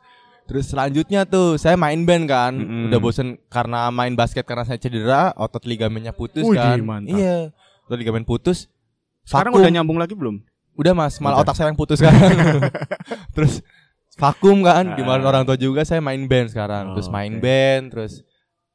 Terus 0.52 0.68
selanjutnya 0.68 1.24
tuh 1.24 1.56
saya 1.56 1.74
main 1.74 1.96
band 1.98 2.28
kan, 2.28 2.52
Mm-mm. 2.52 2.92
udah 2.92 3.00
bosen 3.00 3.40
karena 3.48 3.88
main 3.88 4.12
basket 4.12 4.44
karena 4.44 4.62
saya 4.62 4.76
cedera, 4.76 5.32
otot 5.34 5.64
ligamennya 5.64 6.12
putus 6.12 6.44
Wih, 6.44 6.54
kan. 6.54 6.76
mantap. 6.78 7.16
Iya. 7.16 7.56
Otot 7.82 7.96
ligamen 7.96 8.20
putus. 8.22 8.68
Sekarang 9.22 9.48
vakum. 9.50 9.64
udah 9.64 9.72
nyambung 9.72 9.96
lagi 9.96 10.12
belum? 10.12 10.44
Udah 10.74 10.92
Mas, 10.92 11.16
malah 11.16 11.40
Udah. 11.40 11.44
otak 11.46 11.56
saya 11.56 11.68
yang 11.68 11.78
putus 11.78 11.98
kan. 11.98 12.12
terus 13.34 13.64
vakum 14.14 14.60
kan, 14.60 14.92
gimana 14.92 15.22
orang 15.22 15.42
tua 15.42 15.56
juga 15.56 15.82
saya 15.82 15.98
main 15.98 16.20
band 16.22 16.48
sekarang. 16.48 16.92
Oh, 16.92 16.94
terus 16.94 17.08
main 17.08 17.32
oke. 17.32 17.40
band, 17.40 17.84
terus 17.88 18.12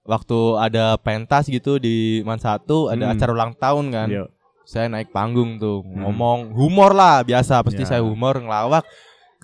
waktu 0.01 0.39
ada 0.57 0.98
pentas 0.98 1.46
gitu 1.46 1.77
di 1.77 2.24
Man 2.24 2.39
satu 2.39 2.88
ada 2.88 3.05
Hmm. 3.05 3.13
acara 3.13 3.31
ulang 3.31 3.53
tahun 3.53 3.86
kan. 3.91 4.07
Yo. 4.10 4.25
Saya 4.63 4.88
naik 4.88 5.12
panggung 5.12 5.55
tuh 5.57 5.79
Hmm. 5.79 6.03
ngomong 6.03 6.51
humor 6.51 6.91
lah 6.91 7.22
biasa 7.22 7.62
pasti 7.62 7.84
Ya. 7.84 7.89
saya 7.89 8.01
humor 8.01 8.36
ngelawak. 8.36 8.81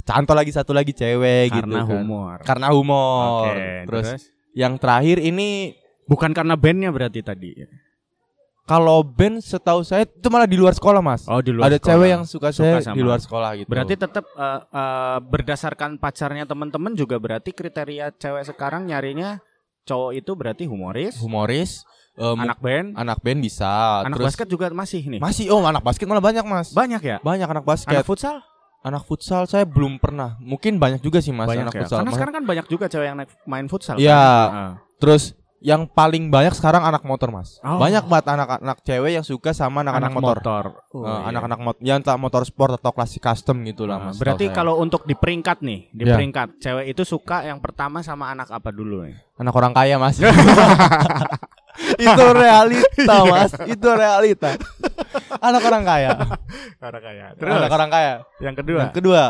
Cantol 0.03 0.35
lagi 0.35 0.51
satu 0.51 0.75
lagi 0.75 0.91
cewek 0.91 1.47
gitu 1.49 1.63
Karena 1.63 1.79
kan. 1.81 1.89
humor. 1.89 2.37
Karena 2.43 2.67
humor. 2.75 3.47
Oke, 3.47 3.87
terus, 3.87 4.05
terus 4.07 4.21
yang 4.51 4.75
terakhir 4.75 5.17
ini 5.17 5.73
bukan 6.03 6.35
karena 6.35 6.53
bandnya 6.53 6.91
berarti 6.91 7.23
tadi. 7.23 7.55
kalau 8.63 9.03
band 9.03 9.43
setahu 9.43 9.83
saya 9.83 10.07
itu 10.07 10.27
malah 10.31 10.47
di 10.47 10.55
luar 10.55 10.71
sekolah 10.71 11.03
mas. 11.03 11.27
Oh, 11.27 11.43
di 11.43 11.51
luar 11.51 11.67
ada 11.67 11.75
sekolah. 11.75 11.87
cewek 11.99 12.07
yang 12.07 12.23
suka, 12.23 12.47
Suka 12.55 12.79
saya 12.79 12.79
sama. 12.79 12.95
di 12.95 13.03
luar 13.03 13.19
sekolah 13.19 13.49
gitu. 13.59 13.67
Berarti 13.67 13.93
tetap 13.99 14.23
eh, 14.23 14.59
eh, 14.63 15.17
berdasarkan 15.19 15.99
pacarnya 15.99 16.47
teman-teman 16.47 16.95
juga 16.95 17.19
berarti 17.19 17.51
kriteria 17.51 18.15
cewek 18.15 18.43
sekarang 18.47 18.87
nyarinya 18.87 19.43
cowok 19.83 20.11
itu 20.15 20.31
berarti 20.31 20.63
humoris, 20.63 21.19
humoris, 21.19 21.83
mu- 22.15 22.39
anak 22.39 22.63
band, 22.63 22.95
anak 22.95 23.19
band 23.19 23.43
bisa. 23.43 23.99
anak 24.07 24.15
terus 24.15 24.27
basket 24.31 24.47
juga 24.47 24.71
masih 24.71 25.01
nih. 25.11 25.19
masih 25.19 25.51
oh 25.51 25.59
anak 25.59 25.83
basket 25.83 26.07
malah 26.07 26.23
banyak 26.23 26.45
mas. 26.47 26.71
Banyak 26.71 27.01
ya? 27.03 27.17
banyak 27.19 27.47
anak 27.51 27.65
basket. 27.67 27.91
Anak 27.91 28.07
futsal? 28.07 28.39
Anak 28.83 29.03
futsal 29.03 29.47
saya 29.47 29.63
belum 29.63 29.95
pernah. 29.95 30.35
Mungkin 30.37 30.75
banyak 30.75 30.99
juga 30.99 31.17
sih 31.17 31.31
mas 31.31 31.47
banyak 31.47 31.65
anak 31.65 31.73
ya. 31.73 31.79
futsal. 31.81 31.97
Karena 31.97 32.07
Mas- 32.07 32.15
sekarang 32.15 32.33
kan 32.33 32.43
banyak 32.43 32.65
juga 32.67 32.85
cewek 32.85 33.07
yang 33.07 33.17
naik- 33.17 33.39
main 33.43 33.65
futsal. 33.65 33.95
Iya. 33.95 34.11
kan? 34.11 34.51
Heeh. 34.51 34.71
Terus 34.99 35.23
yang 35.63 35.87
paling 35.87 36.27
banyak 36.27 36.51
sekarang 36.51 36.83
anak 36.83 36.99
motor 37.01 37.31
mas. 37.31 37.63
Oh. 37.63 37.79
Banyak 37.79 38.03
banget 38.03 38.27
anak-anak 38.29 38.83
cewek 38.83 39.11
yang 39.13 39.23
suka 39.23 39.55
sama 39.55 39.79
anak-anak 39.79 40.11
motor. 40.11 40.63
Oh, 40.91 40.99
Eh, 40.99 41.07
iya. 41.07 41.31
anak-anak 41.31 41.59
motor, 41.61 41.79
yang 41.81 41.97
entah 41.97 42.19
motor 42.19 42.43
sport 42.43 42.75
atau 42.75 42.91
klasik 42.91 43.23
custom 43.23 43.63
gitu 43.63 43.87
lah 43.87 43.95
Nah, 43.97 44.05
mas. 44.11 44.19
berarti 44.19 44.51
kalau 44.51 44.75
untuk 44.77 45.07
di 45.07 45.15
peringkat 45.15 45.63
nih, 45.63 45.87
di 45.89 46.03
Ya. 46.03 46.19
peringkat 46.19 46.59
cewek 46.59 46.91
itu 46.91 47.07
suka 47.07 47.47
yang 47.47 47.57
pertama 47.57 48.03
sama 48.03 48.27
anak 48.29 48.51
apa 48.51 48.67
dulu 48.69 49.07
nih? 49.07 49.15
anak 49.33 49.55
orang 49.55 49.71
kaya 49.71 49.95
mas. 49.95 50.19
itu 51.97 52.23
realita 52.33 53.15
mas, 53.25 53.51
itu 53.65 53.87
realita. 53.89 54.59
Anak 55.39 55.61
orang 55.63 55.83
kaya. 55.83 56.09
Anak 56.83 57.01
kaya. 57.01 57.25
anak 57.35 57.71
orang 57.71 57.89
kaya. 57.89 58.13
yang 58.39 58.55
kedua. 58.55 58.79
Yang 58.83 58.93
kedua, 58.95 59.23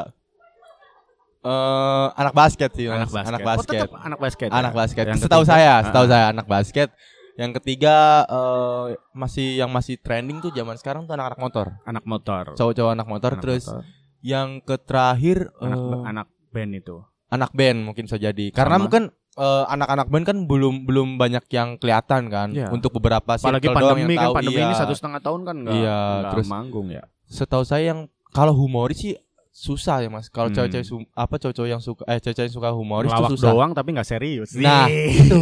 eh 1.43 2.07
anak 2.15 2.33
basket 2.33 2.71
sih 2.73 2.87
mas. 2.87 3.11
anak 3.11 3.11
basket. 3.11 3.27
Anak 3.27 3.39
Oh, 3.39 3.45
basket. 3.45 3.79
tetap 3.83 3.91
anak 3.99 4.19
basket. 4.19 4.47
ya? 4.47 4.55
anak 4.55 4.73
basket. 4.73 5.05
Yang 5.05 5.19
Setahu 5.19 5.43
ketiga? 5.43 5.53
saya, 5.53 5.71
Ah, 5.71 5.79
setahu 5.83 6.05
ah. 6.05 6.09
saya 6.09 6.25
anak 6.29 6.47
basket. 6.47 6.89
Yang 7.33 7.51
ketiga 7.57 7.95
eh 8.23 8.85
masih 9.11 9.47
yang 9.57 9.69
masih 9.69 9.95
trending 9.97 10.37
tuh 10.39 10.51
zaman 10.51 10.77
sekarang 10.77 11.03
tuh 11.03 11.13
anak-anak 11.13 11.39
motor. 11.39 11.65
anak 11.83 12.03
motor. 12.03 12.43
Cowok-cowok 12.53 12.91
anak 12.93 13.07
motor 13.07 13.31
Anak 13.31 13.41
terus 13.41 13.63
motor. 13.65 13.83
yang 14.21 14.47
ke 14.59 14.75
terakhir 14.79 15.37
anak, 15.57 15.79
eh, 15.79 16.01
anak 16.07 16.27
band 16.49 16.71
itu. 16.73 16.95
anak 17.27 17.51
band 17.51 17.77
mungkin 17.81 18.03
bisa 18.05 18.17
jadi. 18.17 18.45
Karena 18.51 18.77
Sama. 18.77 18.83
mungkin 18.85 19.03
eh, 19.35 19.63
anak-anak 19.67 20.07
band 20.07 20.25
kan 20.25 20.37
belum 20.43 20.75
belum 20.83 21.07
banyak 21.15 21.45
yang 21.49 21.75
kelihatan 21.75 22.27
kan 22.27 22.49
Iya. 22.49 22.69
untuk 22.69 22.93
beberapa 22.93 23.33
Apalagi 23.33 23.67
pandemi 23.67 24.05
yang 24.07 24.13
kan 24.13 24.25
tahu, 24.29 24.33
pandemi 24.35 24.57
iya. 24.57 24.67
ini 24.67 24.75
satu 24.75 24.93
setengah 24.93 25.19
tahun 25.19 25.41
kan 25.43 25.55
enggak 25.57 25.75
Iya, 25.75 25.99
terus- 26.31 26.47
manggung 26.47 26.87
ya. 26.87 27.03
Setahu 27.25 27.63
saya 27.63 27.89
yang 27.89 27.99
kalau 28.29 28.53
humoris 28.53 28.99
sih 28.99 29.13
susah 29.49 30.01
ya 30.01 30.09
Mas. 30.09 30.27
Kalau 30.27 30.49
Hmm. 30.49 30.55
cewek-cewek 30.55 30.85
apa 31.13 31.37
cowok-cowok 31.37 31.69
yang 31.69 31.77
suka 31.77 32.01
eh 32.05 32.17
cewek-cewek 32.17 32.49
yang 32.49 32.57
suka 32.57 32.69
humoris 32.71 33.05
Ngelawak 33.07 33.29
itu 33.29 33.35
susah. 33.37 33.51
doang 33.53 33.71
tapi 33.71 33.89
nggak 33.91 34.05
serius. 34.07 34.49
Nah, 34.55 34.89
itu. 35.21 35.37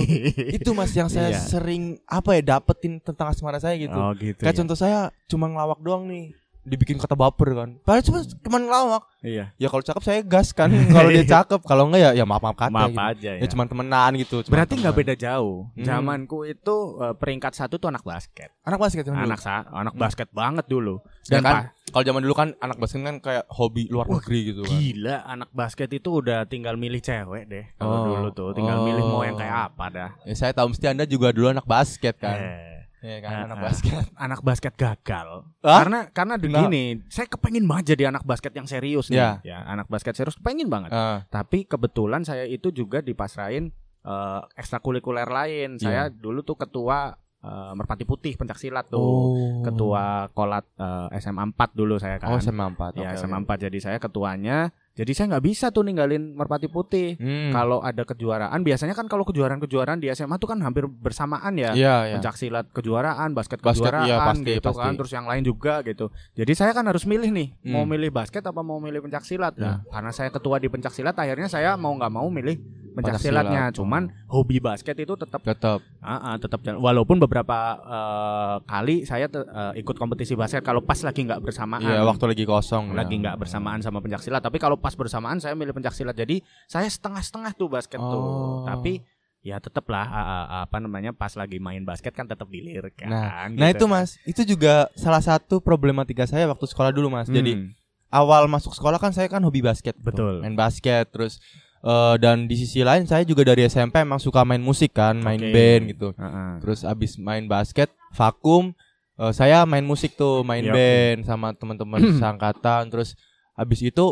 Itu 0.54 0.70
Mas 0.72 0.92
yang 0.92 1.08
saya 1.08 1.32
Iya. 1.32 1.40
sering 1.40 1.84
apa 2.06 2.36
ya 2.36 2.44
dapetin 2.54 3.00
tentang 3.00 3.28
asmara 3.28 3.56
saya 3.58 3.76
gitu. 3.76 3.92
Oh 3.94 4.12
gitu. 4.14 4.36
Kayak 4.38 4.52
ya. 4.52 4.60
contoh 4.60 4.76
saya 4.76 5.00
cuma 5.28 5.48
ngelawak 5.48 5.80
doang 5.80 6.08
nih. 6.08 6.36
Dibikin 6.64 6.96
kata 6.96 7.14
baper 7.14 7.50
kan. 7.52 7.70
Padahal 7.82 8.04
cuma 8.04 8.20
cuma 8.22 8.58
ngelawak. 8.58 9.04
Iya. 9.20 9.50
Ya 9.56 9.68
kalau 9.68 9.82
cakep 9.82 10.04
saya 10.04 10.20
gas 10.22 10.50
kan. 10.50 10.70
kalau 10.96 11.10
dia 11.10 11.26
cakep, 11.26 11.58
kalau 11.62 11.84
enggak 11.86 12.02
ya 12.04 12.12
ya 12.14 12.24
maaf-maaf 12.24 12.54
kata 12.56 12.70
Maaf 12.70 12.90
gitu. 12.90 13.02
aja 13.02 13.30
ya. 13.34 13.40
Ya 13.40 13.48
cuma 13.48 13.66
temenan 13.66 14.12
gitu. 14.16 14.42
cuman 14.42 14.54
Berarti 14.54 14.74
nggak 14.78 14.96
beda 14.96 15.14
jauh. 15.16 15.66
Hmm. 15.72 15.82
Zamanku 15.84 16.46
itu 16.46 16.76
eh, 17.00 17.14
peringkat 17.14 17.54
satu 17.56 17.76
tuh 17.76 17.88
anak 17.88 18.02
basket. 18.02 18.54
Anak 18.62 18.78
basket 18.78 19.02
zaman 19.04 19.20
dulu. 19.20 19.28
Anak 19.28 19.40
sa 19.40 19.66
anak 19.68 19.96
basket 19.96 20.30
banget 20.30 20.66
dulu. 20.66 21.02
Ya 21.26 21.38
Dan 21.38 21.42
kan? 21.42 21.54
pa- 21.56 21.68
Kalau 21.92 22.06
zaman 22.06 22.22
dulu 22.22 22.34
kan 22.34 22.50
anak 22.56 22.78
basket 22.78 23.02
kan 23.02 23.18
kayak 23.20 23.44
hobi 23.50 23.84
luar 23.86 24.06
Wah, 24.06 24.16
negeri 24.16 24.40
gitu 24.48 24.62
kan. 24.62 24.72
gila 24.72 25.16
anak 25.24 25.50
basket 25.52 25.90
itu 25.92 26.10
udah 26.16 26.46
tinggal 26.46 26.74
milih 26.74 26.98
cewek 26.98 27.44
deh. 27.46 27.66
Kalau 27.76 27.92
Oh. 27.92 28.06
dulu 28.08 28.28
tuh 28.32 28.50
tinggal 28.54 28.80
milih 28.82 29.04
mau 29.04 29.22
yang 29.22 29.34
Oh. 29.34 29.42
kayak 29.42 29.58
apa 29.68 29.86
dah. 29.90 30.10
Ya 30.24 30.34
saya 30.34 30.52
tahu 30.52 30.72
mesti 30.72 30.88
Anda 30.88 31.04
juga 31.04 31.30
dulu 31.30 31.50
anak 31.50 31.66
basket 31.66 32.16
kan. 32.16 32.38
Eh, 32.38 32.71
Iya 33.02 33.18
kan 33.26 33.30
Ah, 33.34 33.42
anak 33.50 33.58
ah. 33.58 33.64
basket. 33.66 34.04
anak 34.30 34.40
basket 34.46 34.74
gagal. 34.78 35.28
Hah? 35.66 35.80
Karena 35.82 36.00
karena 36.14 36.36
begini, 36.38 37.02
saya 37.10 37.26
kepengen 37.26 37.66
banget 37.66 37.98
jadi 37.98 38.14
anak 38.14 38.24
basket 38.24 38.54
yang 38.54 38.70
serius 38.70 39.10
nih. 39.10 39.18
Ya. 39.18 39.32
Ya, 39.42 39.58
anak 39.66 39.90
basket 39.90 40.14
serius 40.14 40.38
pengen 40.38 40.70
banget. 40.70 40.94
Ah, 40.94 41.26
Tapi 41.34 41.66
kebetulan 41.66 42.22
saya 42.22 42.46
itu 42.46 42.70
juga 42.70 43.02
dipasrahin 43.02 43.74
eh, 44.06 44.42
ekstrakurikuler 44.54 45.26
lain. 45.26 45.82
Iya. 45.82 45.82
Saya 45.82 46.04
dulu 46.14 46.46
tuh 46.46 46.62
ketua 46.62 47.18
eh, 47.42 47.72
Merpati 47.74 48.06
Putih 48.06 48.38
pencak 48.38 48.62
silat 48.62 48.86
tuh. 48.94 49.02
Oh. 49.02 49.66
Ketua 49.66 50.30
Kolat 50.38 50.70
eh, 50.78 51.18
SMA 51.18 51.58
4 51.58 51.74
dulu 51.74 51.98
saya 51.98 52.22
kan. 52.22 52.38
Oh, 52.38 52.40
SMA 52.40 52.70
4. 52.78 53.02
ya 53.02 53.10
Oke, 53.10 53.18
SMA 53.18 53.38
oke. 53.42 53.58
4 53.58 53.66
jadi 53.66 53.78
saya 53.82 53.98
ketuanya. 53.98 54.70
Jadi 54.92 55.12
saya 55.12 55.32
nggak 55.32 55.46
bisa 55.46 55.66
tuh 55.70 55.82
ninggalin 55.82 56.36
Merpati 56.36 56.68
Putih. 56.68 57.16
Hmm. 57.16 57.50
Kalau 57.50 57.80
ada 57.80 58.04
kejuaraan, 58.04 58.60
biasanya 58.60 58.92
kan 58.92 59.08
kalau 59.08 59.24
kejuaraan-kejuaraan 59.24 59.98
di 59.98 60.12
SMA 60.12 60.36
tuh 60.36 60.52
kan 60.52 60.60
hampir 60.60 60.84
bersamaan 60.84 61.56
ya. 61.56 61.72
Iya, 61.72 61.96
iya. 62.06 62.16
Pencak 62.20 62.36
silat 62.36 62.68
kejuaraan, 62.70 63.32
basket, 63.32 63.58
Basket, 63.58 63.88
kejuaraan 63.88 64.06
iya, 64.06 64.18
pasti, 64.22 64.52
gitu 64.52 64.68
pasti. 64.68 64.82
kan, 64.82 64.92
terus 64.94 65.12
yang 65.12 65.26
lain 65.26 65.44
juga 65.44 65.80
gitu. 65.82 66.12
Jadi 66.34 66.52
saya 66.52 66.72
kan 66.72 66.84
harus 66.84 67.08
milih 67.08 67.32
nih, 67.32 67.48
mau 67.66 67.82
Hmm. 67.82 67.90
milih 67.90 68.12
basket 68.12 68.44
apa 68.44 68.60
mau 68.60 68.78
milih 68.78 69.00
pencak 69.02 69.24
silat. 69.24 69.56
Ya. 69.56 69.64
Nah, 69.64 69.76
karena 69.88 70.12
saya 70.12 70.28
ketua 70.28 70.60
di 70.60 70.68
pencak 70.68 70.92
silat, 70.92 71.16
akhirnya 71.16 71.48
saya 71.48 71.74
mau 71.74 71.96
nggak 71.96 72.12
mau 72.12 72.28
milih 72.28 72.60
pencak 72.92 73.16
silatnya. 73.18 73.72
silat. 73.72 73.80
Cuman 73.80 74.04
hobi 74.28 74.60
basket 74.60 75.00
itu 75.00 75.16
tetap 75.16 75.40
Tetap. 75.40 75.80
ah, 76.00 76.12
ah, 76.26 76.36
tetap 76.36 76.60
jalan. 76.60 76.84
walaupun 76.84 77.16
beberapa 77.18 77.56
eh, 77.80 78.56
kali 78.66 78.96
saya 79.04 79.26
eh, 79.26 79.80
ikut 79.80 79.96
kompetisi 79.96 80.36
basket 80.36 80.60
kalau 80.62 80.82
pas 80.82 81.00
lagi 81.00 81.24
nggak 81.24 81.40
bersamaan. 81.40 81.80
Iya, 81.82 82.04
waktu 82.04 82.26
lagi 82.28 82.44
kosong. 82.44 82.92
lagi 82.92 83.16
ya. 83.16 83.22
nggak 83.24 83.36
bersamaan 83.40 83.80
sama 83.80 84.00
pencak 84.00 84.20
silat, 84.20 84.42
tapi 84.42 84.60
kalau 84.60 84.81
pas 84.82 84.92
bersamaan 84.92 85.38
saya 85.38 85.54
milih 85.54 85.72
pencak 85.72 85.94
silat. 85.94 86.14
Jadi 86.14 86.40
saya 86.66 86.86
setengah-setengah 86.86 87.54
tuh 87.54 87.70
basket 87.70 87.98
Oh. 87.98 88.10
tuh. 88.10 88.24
Tapi 88.66 89.06
ya 89.40 89.58
tetaplah 89.58 90.04
ah, 90.04 90.18
ah, 90.18 90.28
ah, 90.48 90.62
apa 90.64 90.78
namanya 90.78 91.10
pas 91.12 91.32
lagi 91.32 91.58
main 91.58 91.82
basket 91.82 92.12
kan 92.12 92.26
tetap 92.26 92.46
dilirik 92.46 92.94
kan. 92.96 93.08
Nah, 93.08 93.46
gitu 93.48 93.56
nah 93.56 93.68
itu 93.70 93.86
kan. 93.86 93.94
Mas, 93.96 94.10
itu 94.24 94.42
juga 94.44 94.74
salah 94.94 95.18
satu 95.20 95.58
problematika 95.58 96.26
saya 96.26 96.46
waktu 96.46 96.66
sekolah 96.66 96.90
dulu 96.90 97.08
Mas. 97.08 97.26
Jadi 97.28 97.54
Hmm, 97.56 97.74
awal 98.10 98.46
masuk 98.46 98.70
sekolah 98.72 98.98
kan 98.98 99.10
saya 99.10 99.26
kan 99.26 99.40
hobi 99.40 99.62
basket. 99.62 99.94
tuh. 99.96 100.04
Betul. 100.04 100.34
Main 100.42 100.54
basket 100.54 101.10
terus 101.10 101.38
eh, 101.82 102.16
dan 102.18 102.46
di 102.46 102.54
sisi 102.56 102.82
lain 102.82 103.06
saya 103.06 103.22
juga 103.24 103.42
dari 103.44 103.66
SMP 103.66 103.98
emang 103.98 104.18
suka 104.18 104.42
main 104.42 104.62
musik 104.62 104.94
kan, 104.94 105.18
main 105.18 105.38
Oke. 105.38 105.50
band 105.50 105.84
gitu. 105.90 106.08
ah, 106.14 106.26
ah. 106.26 106.52
Terus 106.60 106.82
abis 106.84 107.18
main 107.18 107.42
basket 107.44 107.90
vakum 108.12 108.78
eh, 109.18 109.34
saya 109.34 109.66
main 109.66 109.82
musik 109.82 110.14
tuh, 110.14 110.42
main 110.42 110.62
Iya. 110.62 110.70
band 110.70 111.18
sama 111.26 111.48
teman-teman 111.52 111.98
seangkatan. 112.22 112.90
Terus 112.90 113.18
abis 113.54 113.82
itu 113.84 114.06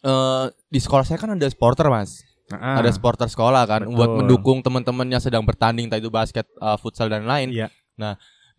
eh 0.00 0.44
di 0.72 0.80
sekolah 0.80 1.04
saya 1.04 1.20
kan 1.20 1.36
ada 1.36 1.46
supporter 1.50 1.92
Mas. 1.92 2.24
Ah. 2.52 2.80
Ada 2.80 2.92
supporter 2.96 3.28
sekolah 3.28 3.64
kan 3.64 3.82
Betul. 3.88 3.96
buat 3.96 4.10
mendukung 4.24 4.58
teman-teman 4.60 5.08
yang 5.08 5.22
sedang 5.24 5.44
bertanding 5.44 5.88
entah 5.88 6.00
itu 6.00 6.12
basket, 6.12 6.48
eh, 6.48 6.76
futsal 6.80 7.12
dan 7.12 7.24
lain. 7.28 7.52
Iya. 7.52 7.68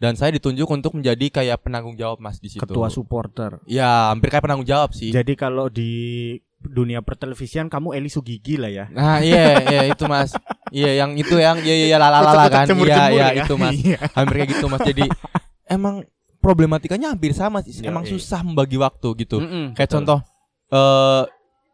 Dan 0.04 0.20
saya 0.20 0.36
ditunjuk 0.36 0.68
untuk 0.68 1.00
menjadi 1.00 1.32
kayak 1.32 1.64
penanggung 1.64 1.96
jawab 1.96 2.20
Mas 2.20 2.36
di 2.42 2.52
situ. 2.52 2.60
ketua 2.60 2.92
supporter. 2.92 3.64
Ya, 3.70 4.12
hampir 4.12 4.28
kayak 4.34 4.44
penanggung 4.44 4.68
jawab 4.68 4.92
sih. 4.92 5.16
Jadi 5.16 5.38
kalau 5.40 5.72
di 5.72 6.36
dunia 6.60 7.00
pertelevisian 7.04 7.72
kamu 7.72 7.96
Eli 7.96 8.12
Sugigi 8.12 8.60
lah 8.60 8.72
ya. 8.72 8.86
Nah, 8.92 9.20
iya, 9.24 9.64
iya 9.64 9.82
itu 9.88 10.04
Mas. 10.08 10.36
Iya, 10.74 11.06
yang 11.06 11.14
itu 11.14 11.38
yang 11.38 11.62
iya 11.62 11.86
iya 11.86 11.98
lalalala 12.02 12.50
kan. 12.50 12.66
Iya, 12.66 13.14
iya 13.14 13.46
itu 13.46 13.54
Mas. 13.62 13.78
Iya. 13.78 14.10
Hampir 14.18 14.36
kayak 14.42 14.50
gitu 14.58 14.66
Mas. 14.66 14.82
Jadi 14.82 15.06
emang 15.78 16.02
problematikanya 16.42 17.14
hampir 17.14 17.30
sama 17.38 17.62
sih. 17.62 17.78
Iya, 17.78 17.94
Emang 17.94 18.10
iya. 18.10 18.18
susah 18.18 18.42
membagi 18.42 18.82
waktu 18.82 19.08
gitu. 19.22 19.38
Kayak 19.78 19.78
betul. 19.78 19.96
contoh 20.02 20.20
eh 20.74 21.24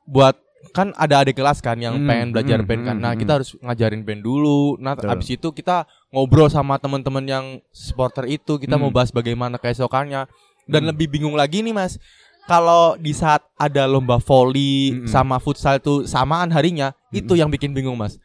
buat 0.05 0.35
kan 0.69 0.91
ada 0.93 1.23
adik 1.23 1.39
kelas 1.39 1.63
kan 1.63 1.79
yang 1.79 1.95
Hmm, 1.95 2.05
pengen 2.05 2.27
belajar 2.29 2.59
hmm, 2.59 2.67
band 2.67 2.81
kan. 2.83 2.95
hmm, 2.95 3.01
Nah, 3.01 3.12
hmm. 3.13 3.21
kita 3.23 3.31
harus 3.33 3.49
ngajarin 3.57 4.03
band 4.03 4.21
dulu. 4.21 4.75
Nah, 4.77 4.93
Betul. 4.93 5.09
abis 5.09 5.29
itu 5.31 5.47
kita 5.49 5.77
ngobrol 6.09 6.51
sama 6.51 6.75
teman-teman 6.75 7.23
yang 7.23 7.45
supporter 7.71 8.27
itu, 8.27 8.59
kita 8.59 8.75
Hmm. 8.75 8.83
mau 8.83 8.91
bahas 8.91 9.09
bagaimana 9.09 9.55
keesokannya. 9.55 10.27
Dan 10.65 10.81
Hmm. 10.83 10.89
lebih 10.91 11.07
bingung 11.09 11.33
lagi 11.33 11.63
nih, 11.63 11.71
Mas. 11.71 11.95
kalau 12.41 12.97
di 12.97 13.13
saat 13.13 13.45
ada 13.55 13.85
lomba 13.85 14.17
volley 14.17 14.89
Mm-mm. 14.91 15.05
sama 15.05 15.38
futsal 15.38 15.77
itu 15.77 16.09
samaan 16.09 16.49
harinya, 16.49 16.97
itu 17.07 17.21
Mm-mm. 17.27 17.38
yang 17.38 17.49
bikin 17.49 17.71
bingung, 17.71 17.93
Mas. 17.93 18.17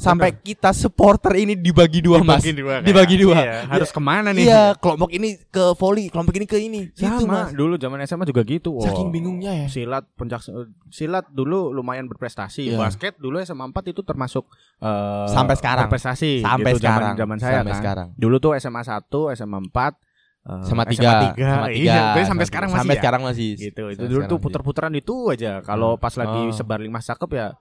Iya, 0.00 0.06
Sampai 0.08 0.32
kita 0.32 0.72
supporter 0.72 1.36
ini 1.36 1.52
dibagi 1.52 2.00
dua, 2.00 2.24
Mas. 2.24 2.40
Dibagi 2.40 2.56
dua, 2.56 2.74
Dibagi 2.80 3.14
kayak, 3.14 3.20
dua. 3.20 3.36
iya, 3.36 3.54
harus 3.68 3.92
ke 3.92 4.00
mana 4.00 4.32
nih? 4.32 4.48
Iya, 4.48 4.62
kelompok 4.74 5.12
ini 5.12 5.36
ke 5.44 5.76
volley, 5.76 6.08
kelompok 6.08 6.34
ini 6.34 6.46
ke 6.48 6.56
ini. 6.56 6.80
Gitu, 6.88 7.04
Sama, 7.04 7.44
Mas. 7.44 7.52
dulu 7.52 7.76
zaman 7.76 8.00
SMA 8.02 8.24
juga 8.24 8.40
gitu. 8.40 8.72
Wow. 8.72 8.88
Saking 8.88 9.12
bingungnya 9.12 9.52
ya. 9.52 9.66
Silat 9.68 10.08
pencak 10.16 10.40
silat 10.88 11.28
dulu 11.28 11.68
lumayan 11.70 12.08
berprestasi. 12.08 12.72
Iya. 12.72 12.80
Basket 12.80 13.12
dulu 13.14 13.36
SMA 13.40 13.60
4 13.62 13.92
itu 13.92 14.00
termasuk 14.00 14.48
eh, 14.78 15.28
Sampai 15.28 15.54
sekarang. 15.54 15.84
berprestasi 15.84 16.40
Sampai 16.40 16.72
gitu, 16.72 16.80
zaman- 16.80 16.96
sekarang. 16.96 17.14
zaman 17.20 17.36
saya 17.36 17.52
Sampai 17.60 17.68
kan. 17.68 17.80
sekarang. 17.84 18.08
Dulu 18.16 18.36
tuh 18.40 18.52
SMA 18.56 18.80
1, 18.80 19.04
SMA 19.36 19.58
4 19.60 19.92
eh, 20.40 20.64
Sama 20.64 20.82
SMA 20.88 20.92
tiga, 20.96 21.10
3. 21.28 21.44
sama 21.44 21.66
tiga. 21.68 21.92
Iya, 22.16 22.24
sampai 22.24 22.46
sekarang 22.48 22.68
masih 22.70 22.80
sampai 22.80 22.96
ya? 22.96 23.00
sekarang 23.04 23.20
masih. 23.20 23.48
gitu. 23.54 23.82
Itu 23.92 24.04
dulu 24.08 24.22
tuh 24.24 24.38
puter-puteran 24.40 24.96
itu 24.96 25.28
aja. 25.28 25.60
Kalau 25.60 26.00
pas 26.00 26.16
lagi 26.16 26.48
Oh. 26.48 26.56
sebar 26.56 26.80
lima 26.80 26.98
cakep 26.98 27.28
ya 27.30 27.52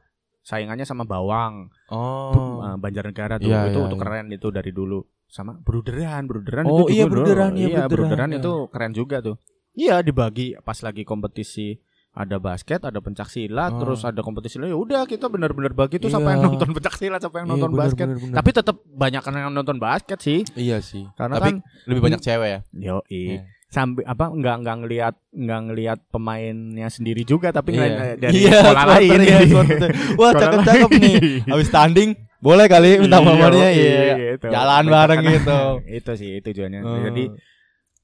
saingannya 0.50 0.82
sama 0.82 1.06
Bawang, 1.06 1.70
Oh. 1.94 2.66
eh, 2.66 2.76
Banjarnegara 2.76 3.38
tuh. 3.38 3.46
Iya, 3.46 3.70
itu 3.70 3.78
iya, 3.78 3.86
itu 3.86 3.96
iya. 3.96 4.02
keren 4.02 4.26
itu 4.34 4.48
dari 4.50 4.72
dulu. 4.74 5.00
Sama 5.30 5.54
Bruderan, 5.54 6.26
Bruderan 6.26 6.66
Oh, 6.66 6.90
itu 6.90 6.98
iya. 6.98 7.06
Bruderan, 7.06 7.54
iya, 7.54 7.68
iya, 7.70 7.80
Bruderan, 7.86 7.90
Bruderan 8.10 8.30
iya. 8.34 8.40
itu 8.42 8.54
keren 8.74 8.92
juga 8.92 9.22
tuh. 9.22 9.38
Iya, 9.78 10.02
dibagi 10.02 10.58
pas 10.60 10.82
lagi 10.82 11.06
kompetisi 11.06 11.78
ada 12.10 12.42
basket, 12.42 12.82
ada 12.82 12.98
pencak 12.98 13.30
silat, 13.30 13.70
Oh. 13.70 13.86
terus 13.86 14.02
ada 14.02 14.26
kompetisi 14.26 14.58
lain. 14.58 14.74
Ya 14.74 14.80
udah 14.82 15.02
kita 15.06 15.30
benar-benar 15.30 15.78
bagi 15.78 16.02
tuh 16.02 16.10
Iya. 16.10 16.18
siapa 16.18 16.30
yang 16.34 16.42
nonton 16.44 16.70
pencak 16.74 16.96
silat, 16.98 17.22
siapa 17.22 17.38
yang 17.38 17.48
Iya, 17.48 17.54
nonton 17.54 17.70
bener, 17.70 17.82
basket. 17.86 18.06
bener, 18.10 18.18
bener. 18.18 18.36
Tapi 18.42 18.50
tetap 18.50 18.76
banyak 18.84 19.22
yang 19.22 19.54
nonton 19.54 19.78
basket 19.78 20.20
sih. 20.20 20.40
iya 20.58 20.82
sih. 20.82 21.06
Karena 21.14 21.38
Tapi 21.38 21.46
kan 21.46 21.56
lebih 21.86 22.02
banyak 22.02 22.20
cewek 22.20 22.50
ya. 22.50 22.60
yo 22.74 22.98
Iya. 23.06 23.46
Sampai 23.70 24.02
apa 24.04 24.26
nggak 24.28 24.56
nggak 24.60 24.78
ngelihat 24.80 25.16
nggak 25.30 25.60
ngelihat 25.64 26.00
pemainnya 26.10 26.88
sendiri 26.88 27.22
juga 27.22 27.50
tapi 27.50 27.72
Iya. 27.72 27.80
ngeliat 27.80 28.18
dari 28.18 28.34
Iya, 28.36 28.58
sekolah 28.60 28.86
lain 28.90 29.20
iya, 29.20 29.38
supporter. 29.44 29.90
Wah, 30.18 30.32
cakep-cakep 30.34 30.90
lain. 30.90 31.00
nih. 31.00 31.16
Habis 31.46 31.70
tanding, 31.70 32.10
boleh 32.40 32.66
kali 32.66 32.90
minta 32.98 33.18
nomornya 33.20 33.70
iya. 33.70 34.14
gitu. 34.34 34.48
Jalan 34.48 34.84
bareng 34.86 35.22
gitu. 35.24 35.60
itu 36.02 36.12
sih 36.16 36.32
tujuannya 36.40 36.80
Oh. 36.82 36.98
jadi 37.04 37.24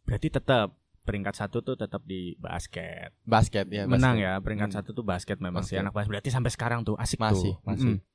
berarti 0.04 0.28
tetap 0.30 0.68
peringkat 1.02 1.34
satu 1.36 1.62
tuh 1.62 1.74
tetap 1.76 2.02
di 2.04 2.34
basket 2.36 3.14
basket 3.24 3.66
ya, 3.68 3.86
menang 3.86 4.16
basket. 4.16 4.26
ya 4.28 4.34
peringkat 4.38 4.70
Hmm. 4.70 4.78
satu 4.80 4.90
tuh 4.92 5.02
basket 5.04 5.38
memang 5.40 5.62
sih 5.62 5.74
Basket. 5.74 5.82
anak 5.82 5.94
basket 5.94 6.12
berarti 6.12 6.30
sampai 6.30 6.52
sekarang 6.52 6.80
tuh 6.82 6.94
asik 6.96 7.18
Masih, 7.18 7.54
tuh 7.54 7.62
masih. 7.64 7.94
Mm-mm. 7.96 8.14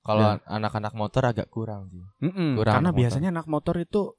Kalau 0.00 0.24
anak-anak 0.42 0.92
motor 0.94 1.20
agak 1.22 1.48
kurang 1.48 1.88
sih. 1.90 2.00
Mm-mm. 2.22 2.56
Kurang 2.56 2.74
karena 2.74 2.90
motor. 2.90 2.98
biasanya 2.98 3.28
anak 3.30 3.44
motor 3.46 3.76
itu 3.76 4.16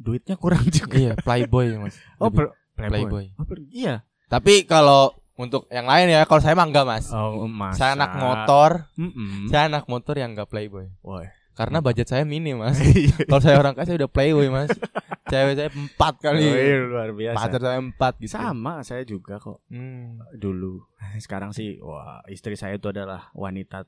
duitnya 0.00 0.34
kurang 0.34 0.64
juga 0.72 0.96
iya, 0.96 1.12
playboy 1.14 1.76
Mas. 1.76 2.00
oh 2.16 2.32
per- 2.32 2.56
playboy, 2.72 3.04
Playboy. 3.04 3.24
Oh, 3.36 3.44
per- 3.44 3.60
iya 3.68 4.00
Tapi 4.26 4.64
kalau 4.64 5.12
untuk 5.34 5.68
yang 5.68 5.84
lain 5.84 6.08
ya, 6.08 6.24
kalau 6.24 6.38
saya 6.38 6.52
mah 6.52 6.64
enggak, 6.64 6.84
Mas. 6.84 7.06
oh 7.10 7.44
masa 7.44 7.76
Saya 7.76 7.90
anak 7.94 8.12
motor, 8.14 8.70
Mm-mm. 8.94 9.48
saya 9.48 9.66
anak 9.66 9.84
motor 9.84 10.14
yang 10.14 10.32
enggak 10.32 10.46
playboy. 10.46 10.88
Woi. 11.00 11.28
Karena 11.50 11.80
budget 11.80 12.06
saya 12.06 12.24
minim, 12.24 12.56
Mas. 12.56 12.76
Iya. 12.96 13.24
kalau 13.24 13.42
saya 13.42 13.56
orang 13.56 13.72
kaya 13.72 13.84
saya 13.84 13.98
udah 13.98 14.08
playboy, 14.08 14.48
Mas. 14.48 14.68
Cewek 15.30 15.54
saya 15.54 15.70
empat 15.70 16.14
kali. 16.18 16.40
Oh, 16.40 16.52
iya, 16.52 16.76
luar 16.80 17.10
biasa 17.10 17.36
Pacar 17.38 17.60
saya 17.60 17.78
empat 17.78 18.12
gitu. 18.18 18.30
sama 18.32 18.72
saya 18.80 19.02
juga 19.02 19.36
kok 19.36 19.60
Hmm. 19.66 20.18
dulu 20.32 20.82
sekarang 21.16 21.50
sih 21.50 21.78
wah 21.78 22.18
istri 22.26 22.54
saya 22.54 22.74
itu 22.74 22.86
adalah 22.86 23.30
wanita 23.32 23.86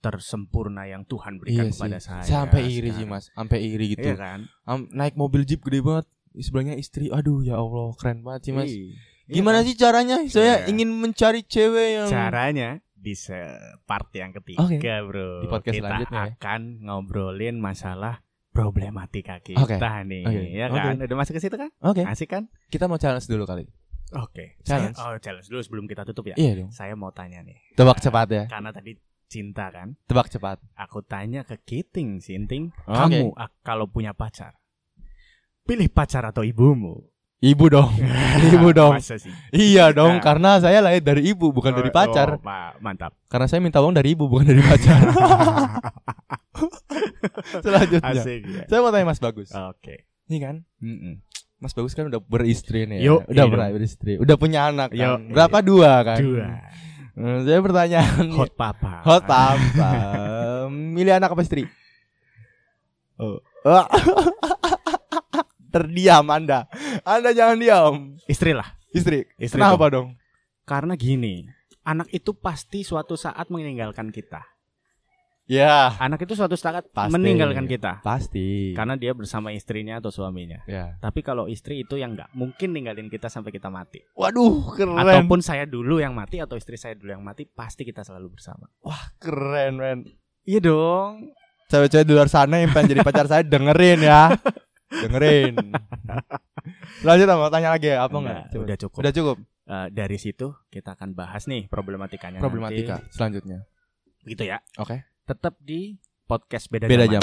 tersempurna 0.00 0.84
yang 0.84 1.04
Tuhan 1.04 1.36
berikan 1.36 1.68
Iya 1.68 1.70
sih. 1.70 1.78
kepada 1.78 1.98
saya 1.98 2.24
Sampai 2.24 2.66
iri 2.66 2.88
sih, 2.88 3.04
sekarang. 3.04 3.08
Mas. 3.12 3.24
Sampai 3.30 3.58
iri 3.62 3.86
gitu. 3.90 4.02
iya 4.02 4.16
kan 4.16 4.40
Am- 4.64 4.88
naik 4.90 5.14
mobil 5.14 5.44
jeep 5.44 5.60
gede 5.60 5.80
banget. 5.80 6.08
Sebelahnya 6.32 6.74
istri. 6.74 7.08
Aduh, 7.08 7.42
ya 7.42 7.56
Allah, 7.56 7.90
keren 7.94 8.22
banget 8.22 8.40
sih, 8.42 8.52
Mas. 8.52 8.66
Iya. 8.66 8.94
Gimana 9.30 9.58
Iya 9.58 9.66
sih 9.66 9.74
caranya? 9.76 10.16
Saya 10.26 10.44
Iya. 10.62 10.68
ingin 10.68 10.88
mencari 10.90 11.40
cewek 11.42 11.88
yang 11.96 12.08
caranya 12.08 12.70
di 12.94 13.14
part 13.82 14.12
yang 14.12 14.28
ketiga 14.30 14.60
Oke. 14.60 14.76
bro 15.02 15.40
Di 15.40 15.48
podcast 15.48 15.72
kita 15.72 15.80
selanjutnya 15.82 16.20
ya. 16.20 16.32
akan 16.36 16.60
ngobrolin 16.82 17.56
masalah 17.56 18.20
problematika 18.50 19.40
kita 19.40 19.56
Oke. 19.56 19.80
nih 20.04 20.22
Oke. 20.22 20.42
ya 20.52 20.66
kan 20.68 21.00
udah 21.00 21.16
masuk 21.16 21.32
ke 21.32 21.40
situ 21.40 21.56
kan 21.56 21.72
Oke, 21.80 22.04
asik 22.04 22.28
kan 22.28 22.52
kita 22.68 22.84
mau 22.84 22.98
challenge 22.98 23.24
dulu 23.24 23.42
kali. 23.44 23.64
oke 24.12 24.60
Challenge. 24.60 24.92
Saya- 24.92 25.06
oh 25.06 25.18
challenge 25.18 25.48
dulu 25.48 25.60
sebelum 25.62 25.84
kita 25.86 26.04
tutup 26.04 26.28
ya 26.28 26.36
Iya 26.36 26.52
dong. 26.58 26.70
saya 26.70 26.92
mau 26.92 27.08
tanya 27.08 27.40
nih 27.40 27.56
Tebak 27.72 27.98
cepat 28.00 28.28
ya. 28.28 28.44
karena 28.46 28.68
tadi 28.68 28.92
cinta 29.30 29.70
kan 29.70 29.94
Tebak 30.04 30.26
cepat. 30.28 30.58
Aku 30.74 31.00
tanya 31.00 31.40
ke 31.40 31.54
Kiting, 31.56 32.18
Sinting, 32.18 32.74
Oke. 32.82 32.92
kamu 32.92 33.30
ak- 33.32 33.62
kalau 33.62 33.86
punya 33.86 34.10
pacar, 34.10 34.58
pilih 35.62 35.86
pacar 35.86 36.26
atau 36.26 36.42
ibumu? 36.42 37.06
Ibu 37.38 37.64
dong. 37.66 37.88
ibu 38.52 38.68
dong. 38.70 38.98
Masa 38.98 39.16
sih? 39.16 39.32
Iya 39.50 39.90
dong, 39.90 40.18
Nah. 40.18 40.20
karena 40.20 40.58
saya 40.58 40.82
lahir 40.82 41.00
dari 41.00 41.24
ibu 41.26 41.48
bukan 41.48 41.72
dari 41.72 41.88
Oh, 41.88 41.94
pacar. 41.94 42.36
oh, 42.36 42.38
Pak, 42.38 42.76
mantap. 42.78 43.16
Karena 43.24 43.46
saya 43.46 43.62
minta 43.62 43.78
uang 43.78 43.94
dari 43.94 44.12
ibu 44.12 44.26
bukan 44.26 44.44
dari 44.44 44.60
pacar. 44.60 45.00
Selanjutnya. 47.60 48.12
Asik 48.12 48.40
ya. 48.44 48.62
Saya 48.66 48.80
mau 48.80 48.90
tanya 48.90 49.06
Mas 49.06 49.16
Bagus. 49.18 49.48
Oke. 49.52 50.04
Ini 50.26 50.38
kan 50.38 50.56
Mm-mm. 50.78 51.24
Mas 51.56 51.72
Bagus 51.72 51.92
kan 51.92 52.06
udah 52.06 52.20
beristri 52.20 52.84
nih. 52.84 53.00
Yo, 53.00 53.20
ya. 53.22 53.26
Udah 53.26 53.44
iya 53.46 53.50
ber- 53.50 53.72
beristri. 53.74 54.12
Udah 54.16 54.36
punya 54.36 54.60
anak 54.66 54.92
Yo, 54.92 55.16
kan. 55.16 55.20
Berapa 55.30 55.58
dua 55.60 55.92
kan? 56.02 56.18
Dua. 56.18 56.46
Hmm, 57.14 57.42
saya 57.42 57.58
pertanyaan 57.62 58.26
Hot 58.38 58.54
papa. 58.54 59.02
Hot 59.06 59.24
papa. 59.26 59.90
Milih 60.70 61.14
anak 61.16 61.34
apa 61.34 61.42
istri? 61.42 61.66
Oh. 63.20 63.38
Terdiam 65.74 66.26
Anda. 66.26 66.66
Anda 67.06 67.30
jangan 67.30 67.56
diam. 67.60 67.94
Istri 68.26 68.56
lah. 68.56 68.74
Istri. 68.90 69.26
Istri 69.38 69.60
Kenapa 69.60 69.86
dong? 69.86 70.18
Karena 70.66 70.98
gini, 70.98 71.46
anak 71.86 72.10
itu 72.10 72.34
pasti 72.34 72.82
suatu 72.82 73.14
saat 73.14 73.50
meninggalkan 73.50 74.10
kita. 74.10 74.49
Ya, 75.50 75.98
Anak 75.98 76.22
itu 76.22 76.38
suatu 76.38 76.54
saat 76.54 76.86
Pasti. 76.94 77.10
meninggalkan 77.10 77.66
kita. 77.66 77.98
pasti. 78.06 78.70
Karena 78.70 78.94
dia 78.94 79.10
bersama 79.18 79.50
istrinya 79.50 79.98
atau 79.98 80.14
suaminya. 80.14 80.62
ya. 80.70 80.94
Tapi 81.02 81.26
kalau 81.26 81.50
istri 81.50 81.82
itu 81.82 81.98
yang 81.98 82.14
nggak 82.14 82.30
mungkin 82.38 82.70
ninggalin 82.70 83.10
kita 83.10 83.26
sampai 83.26 83.50
kita 83.50 83.66
mati. 83.66 83.98
Waduh, 84.14 84.78
keren. 84.78 84.94
Ataupun 84.94 85.42
saya 85.42 85.66
dulu 85.66 85.98
yang 85.98 86.14
mati 86.14 86.38
atau 86.38 86.54
istri 86.54 86.78
saya 86.78 86.94
dulu 86.94 87.10
yang 87.18 87.26
mati, 87.26 87.50
pasti 87.50 87.82
kita 87.82 88.06
selalu 88.06 88.38
bersama. 88.38 88.70
keren, 89.18 89.74
men. 89.74 89.98
Iya 90.46 90.70
dong. 90.70 91.34
Cewek-cewek 91.66 92.06
di 92.06 92.12
luar 92.14 92.30
sana 92.30 92.62
yang 92.62 92.70
pengen 92.70 92.94
jadi 92.94 93.02
pacar 93.02 93.26
saya 93.26 93.42
dengerin 93.42 94.06
ya. 94.06 94.30
dengerin. 95.02 95.54
Lanjut 97.02 97.26
mau 97.26 97.50
tanya 97.50 97.74
lagi 97.74 97.90
ya, 97.90 98.06
apa 98.06 98.14
enggak? 98.22 98.54
Udah 98.54 98.78
cukup. 98.78 98.98
Udah 99.02 99.12
cukup. 99.14 99.36
Eh, 99.66 99.86
dari 99.90 100.18
situ 100.18 100.54
kita 100.70 100.94
akan 100.94 101.18
bahas 101.18 101.50
nih 101.50 101.66
problematikanya. 101.66 102.38
Problematika 102.38 103.02
nanti. 103.02 103.10
selanjutnya. 103.18 103.66
Gitu 104.22 104.46
ya. 104.46 104.62
Oke. 104.78 105.09
Tetap 105.30 105.54
di 105.62 105.94
podcast 106.26 106.66
beda, 106.66 106.90
Beda 106.90 107.06
zaman. 107.06 107.22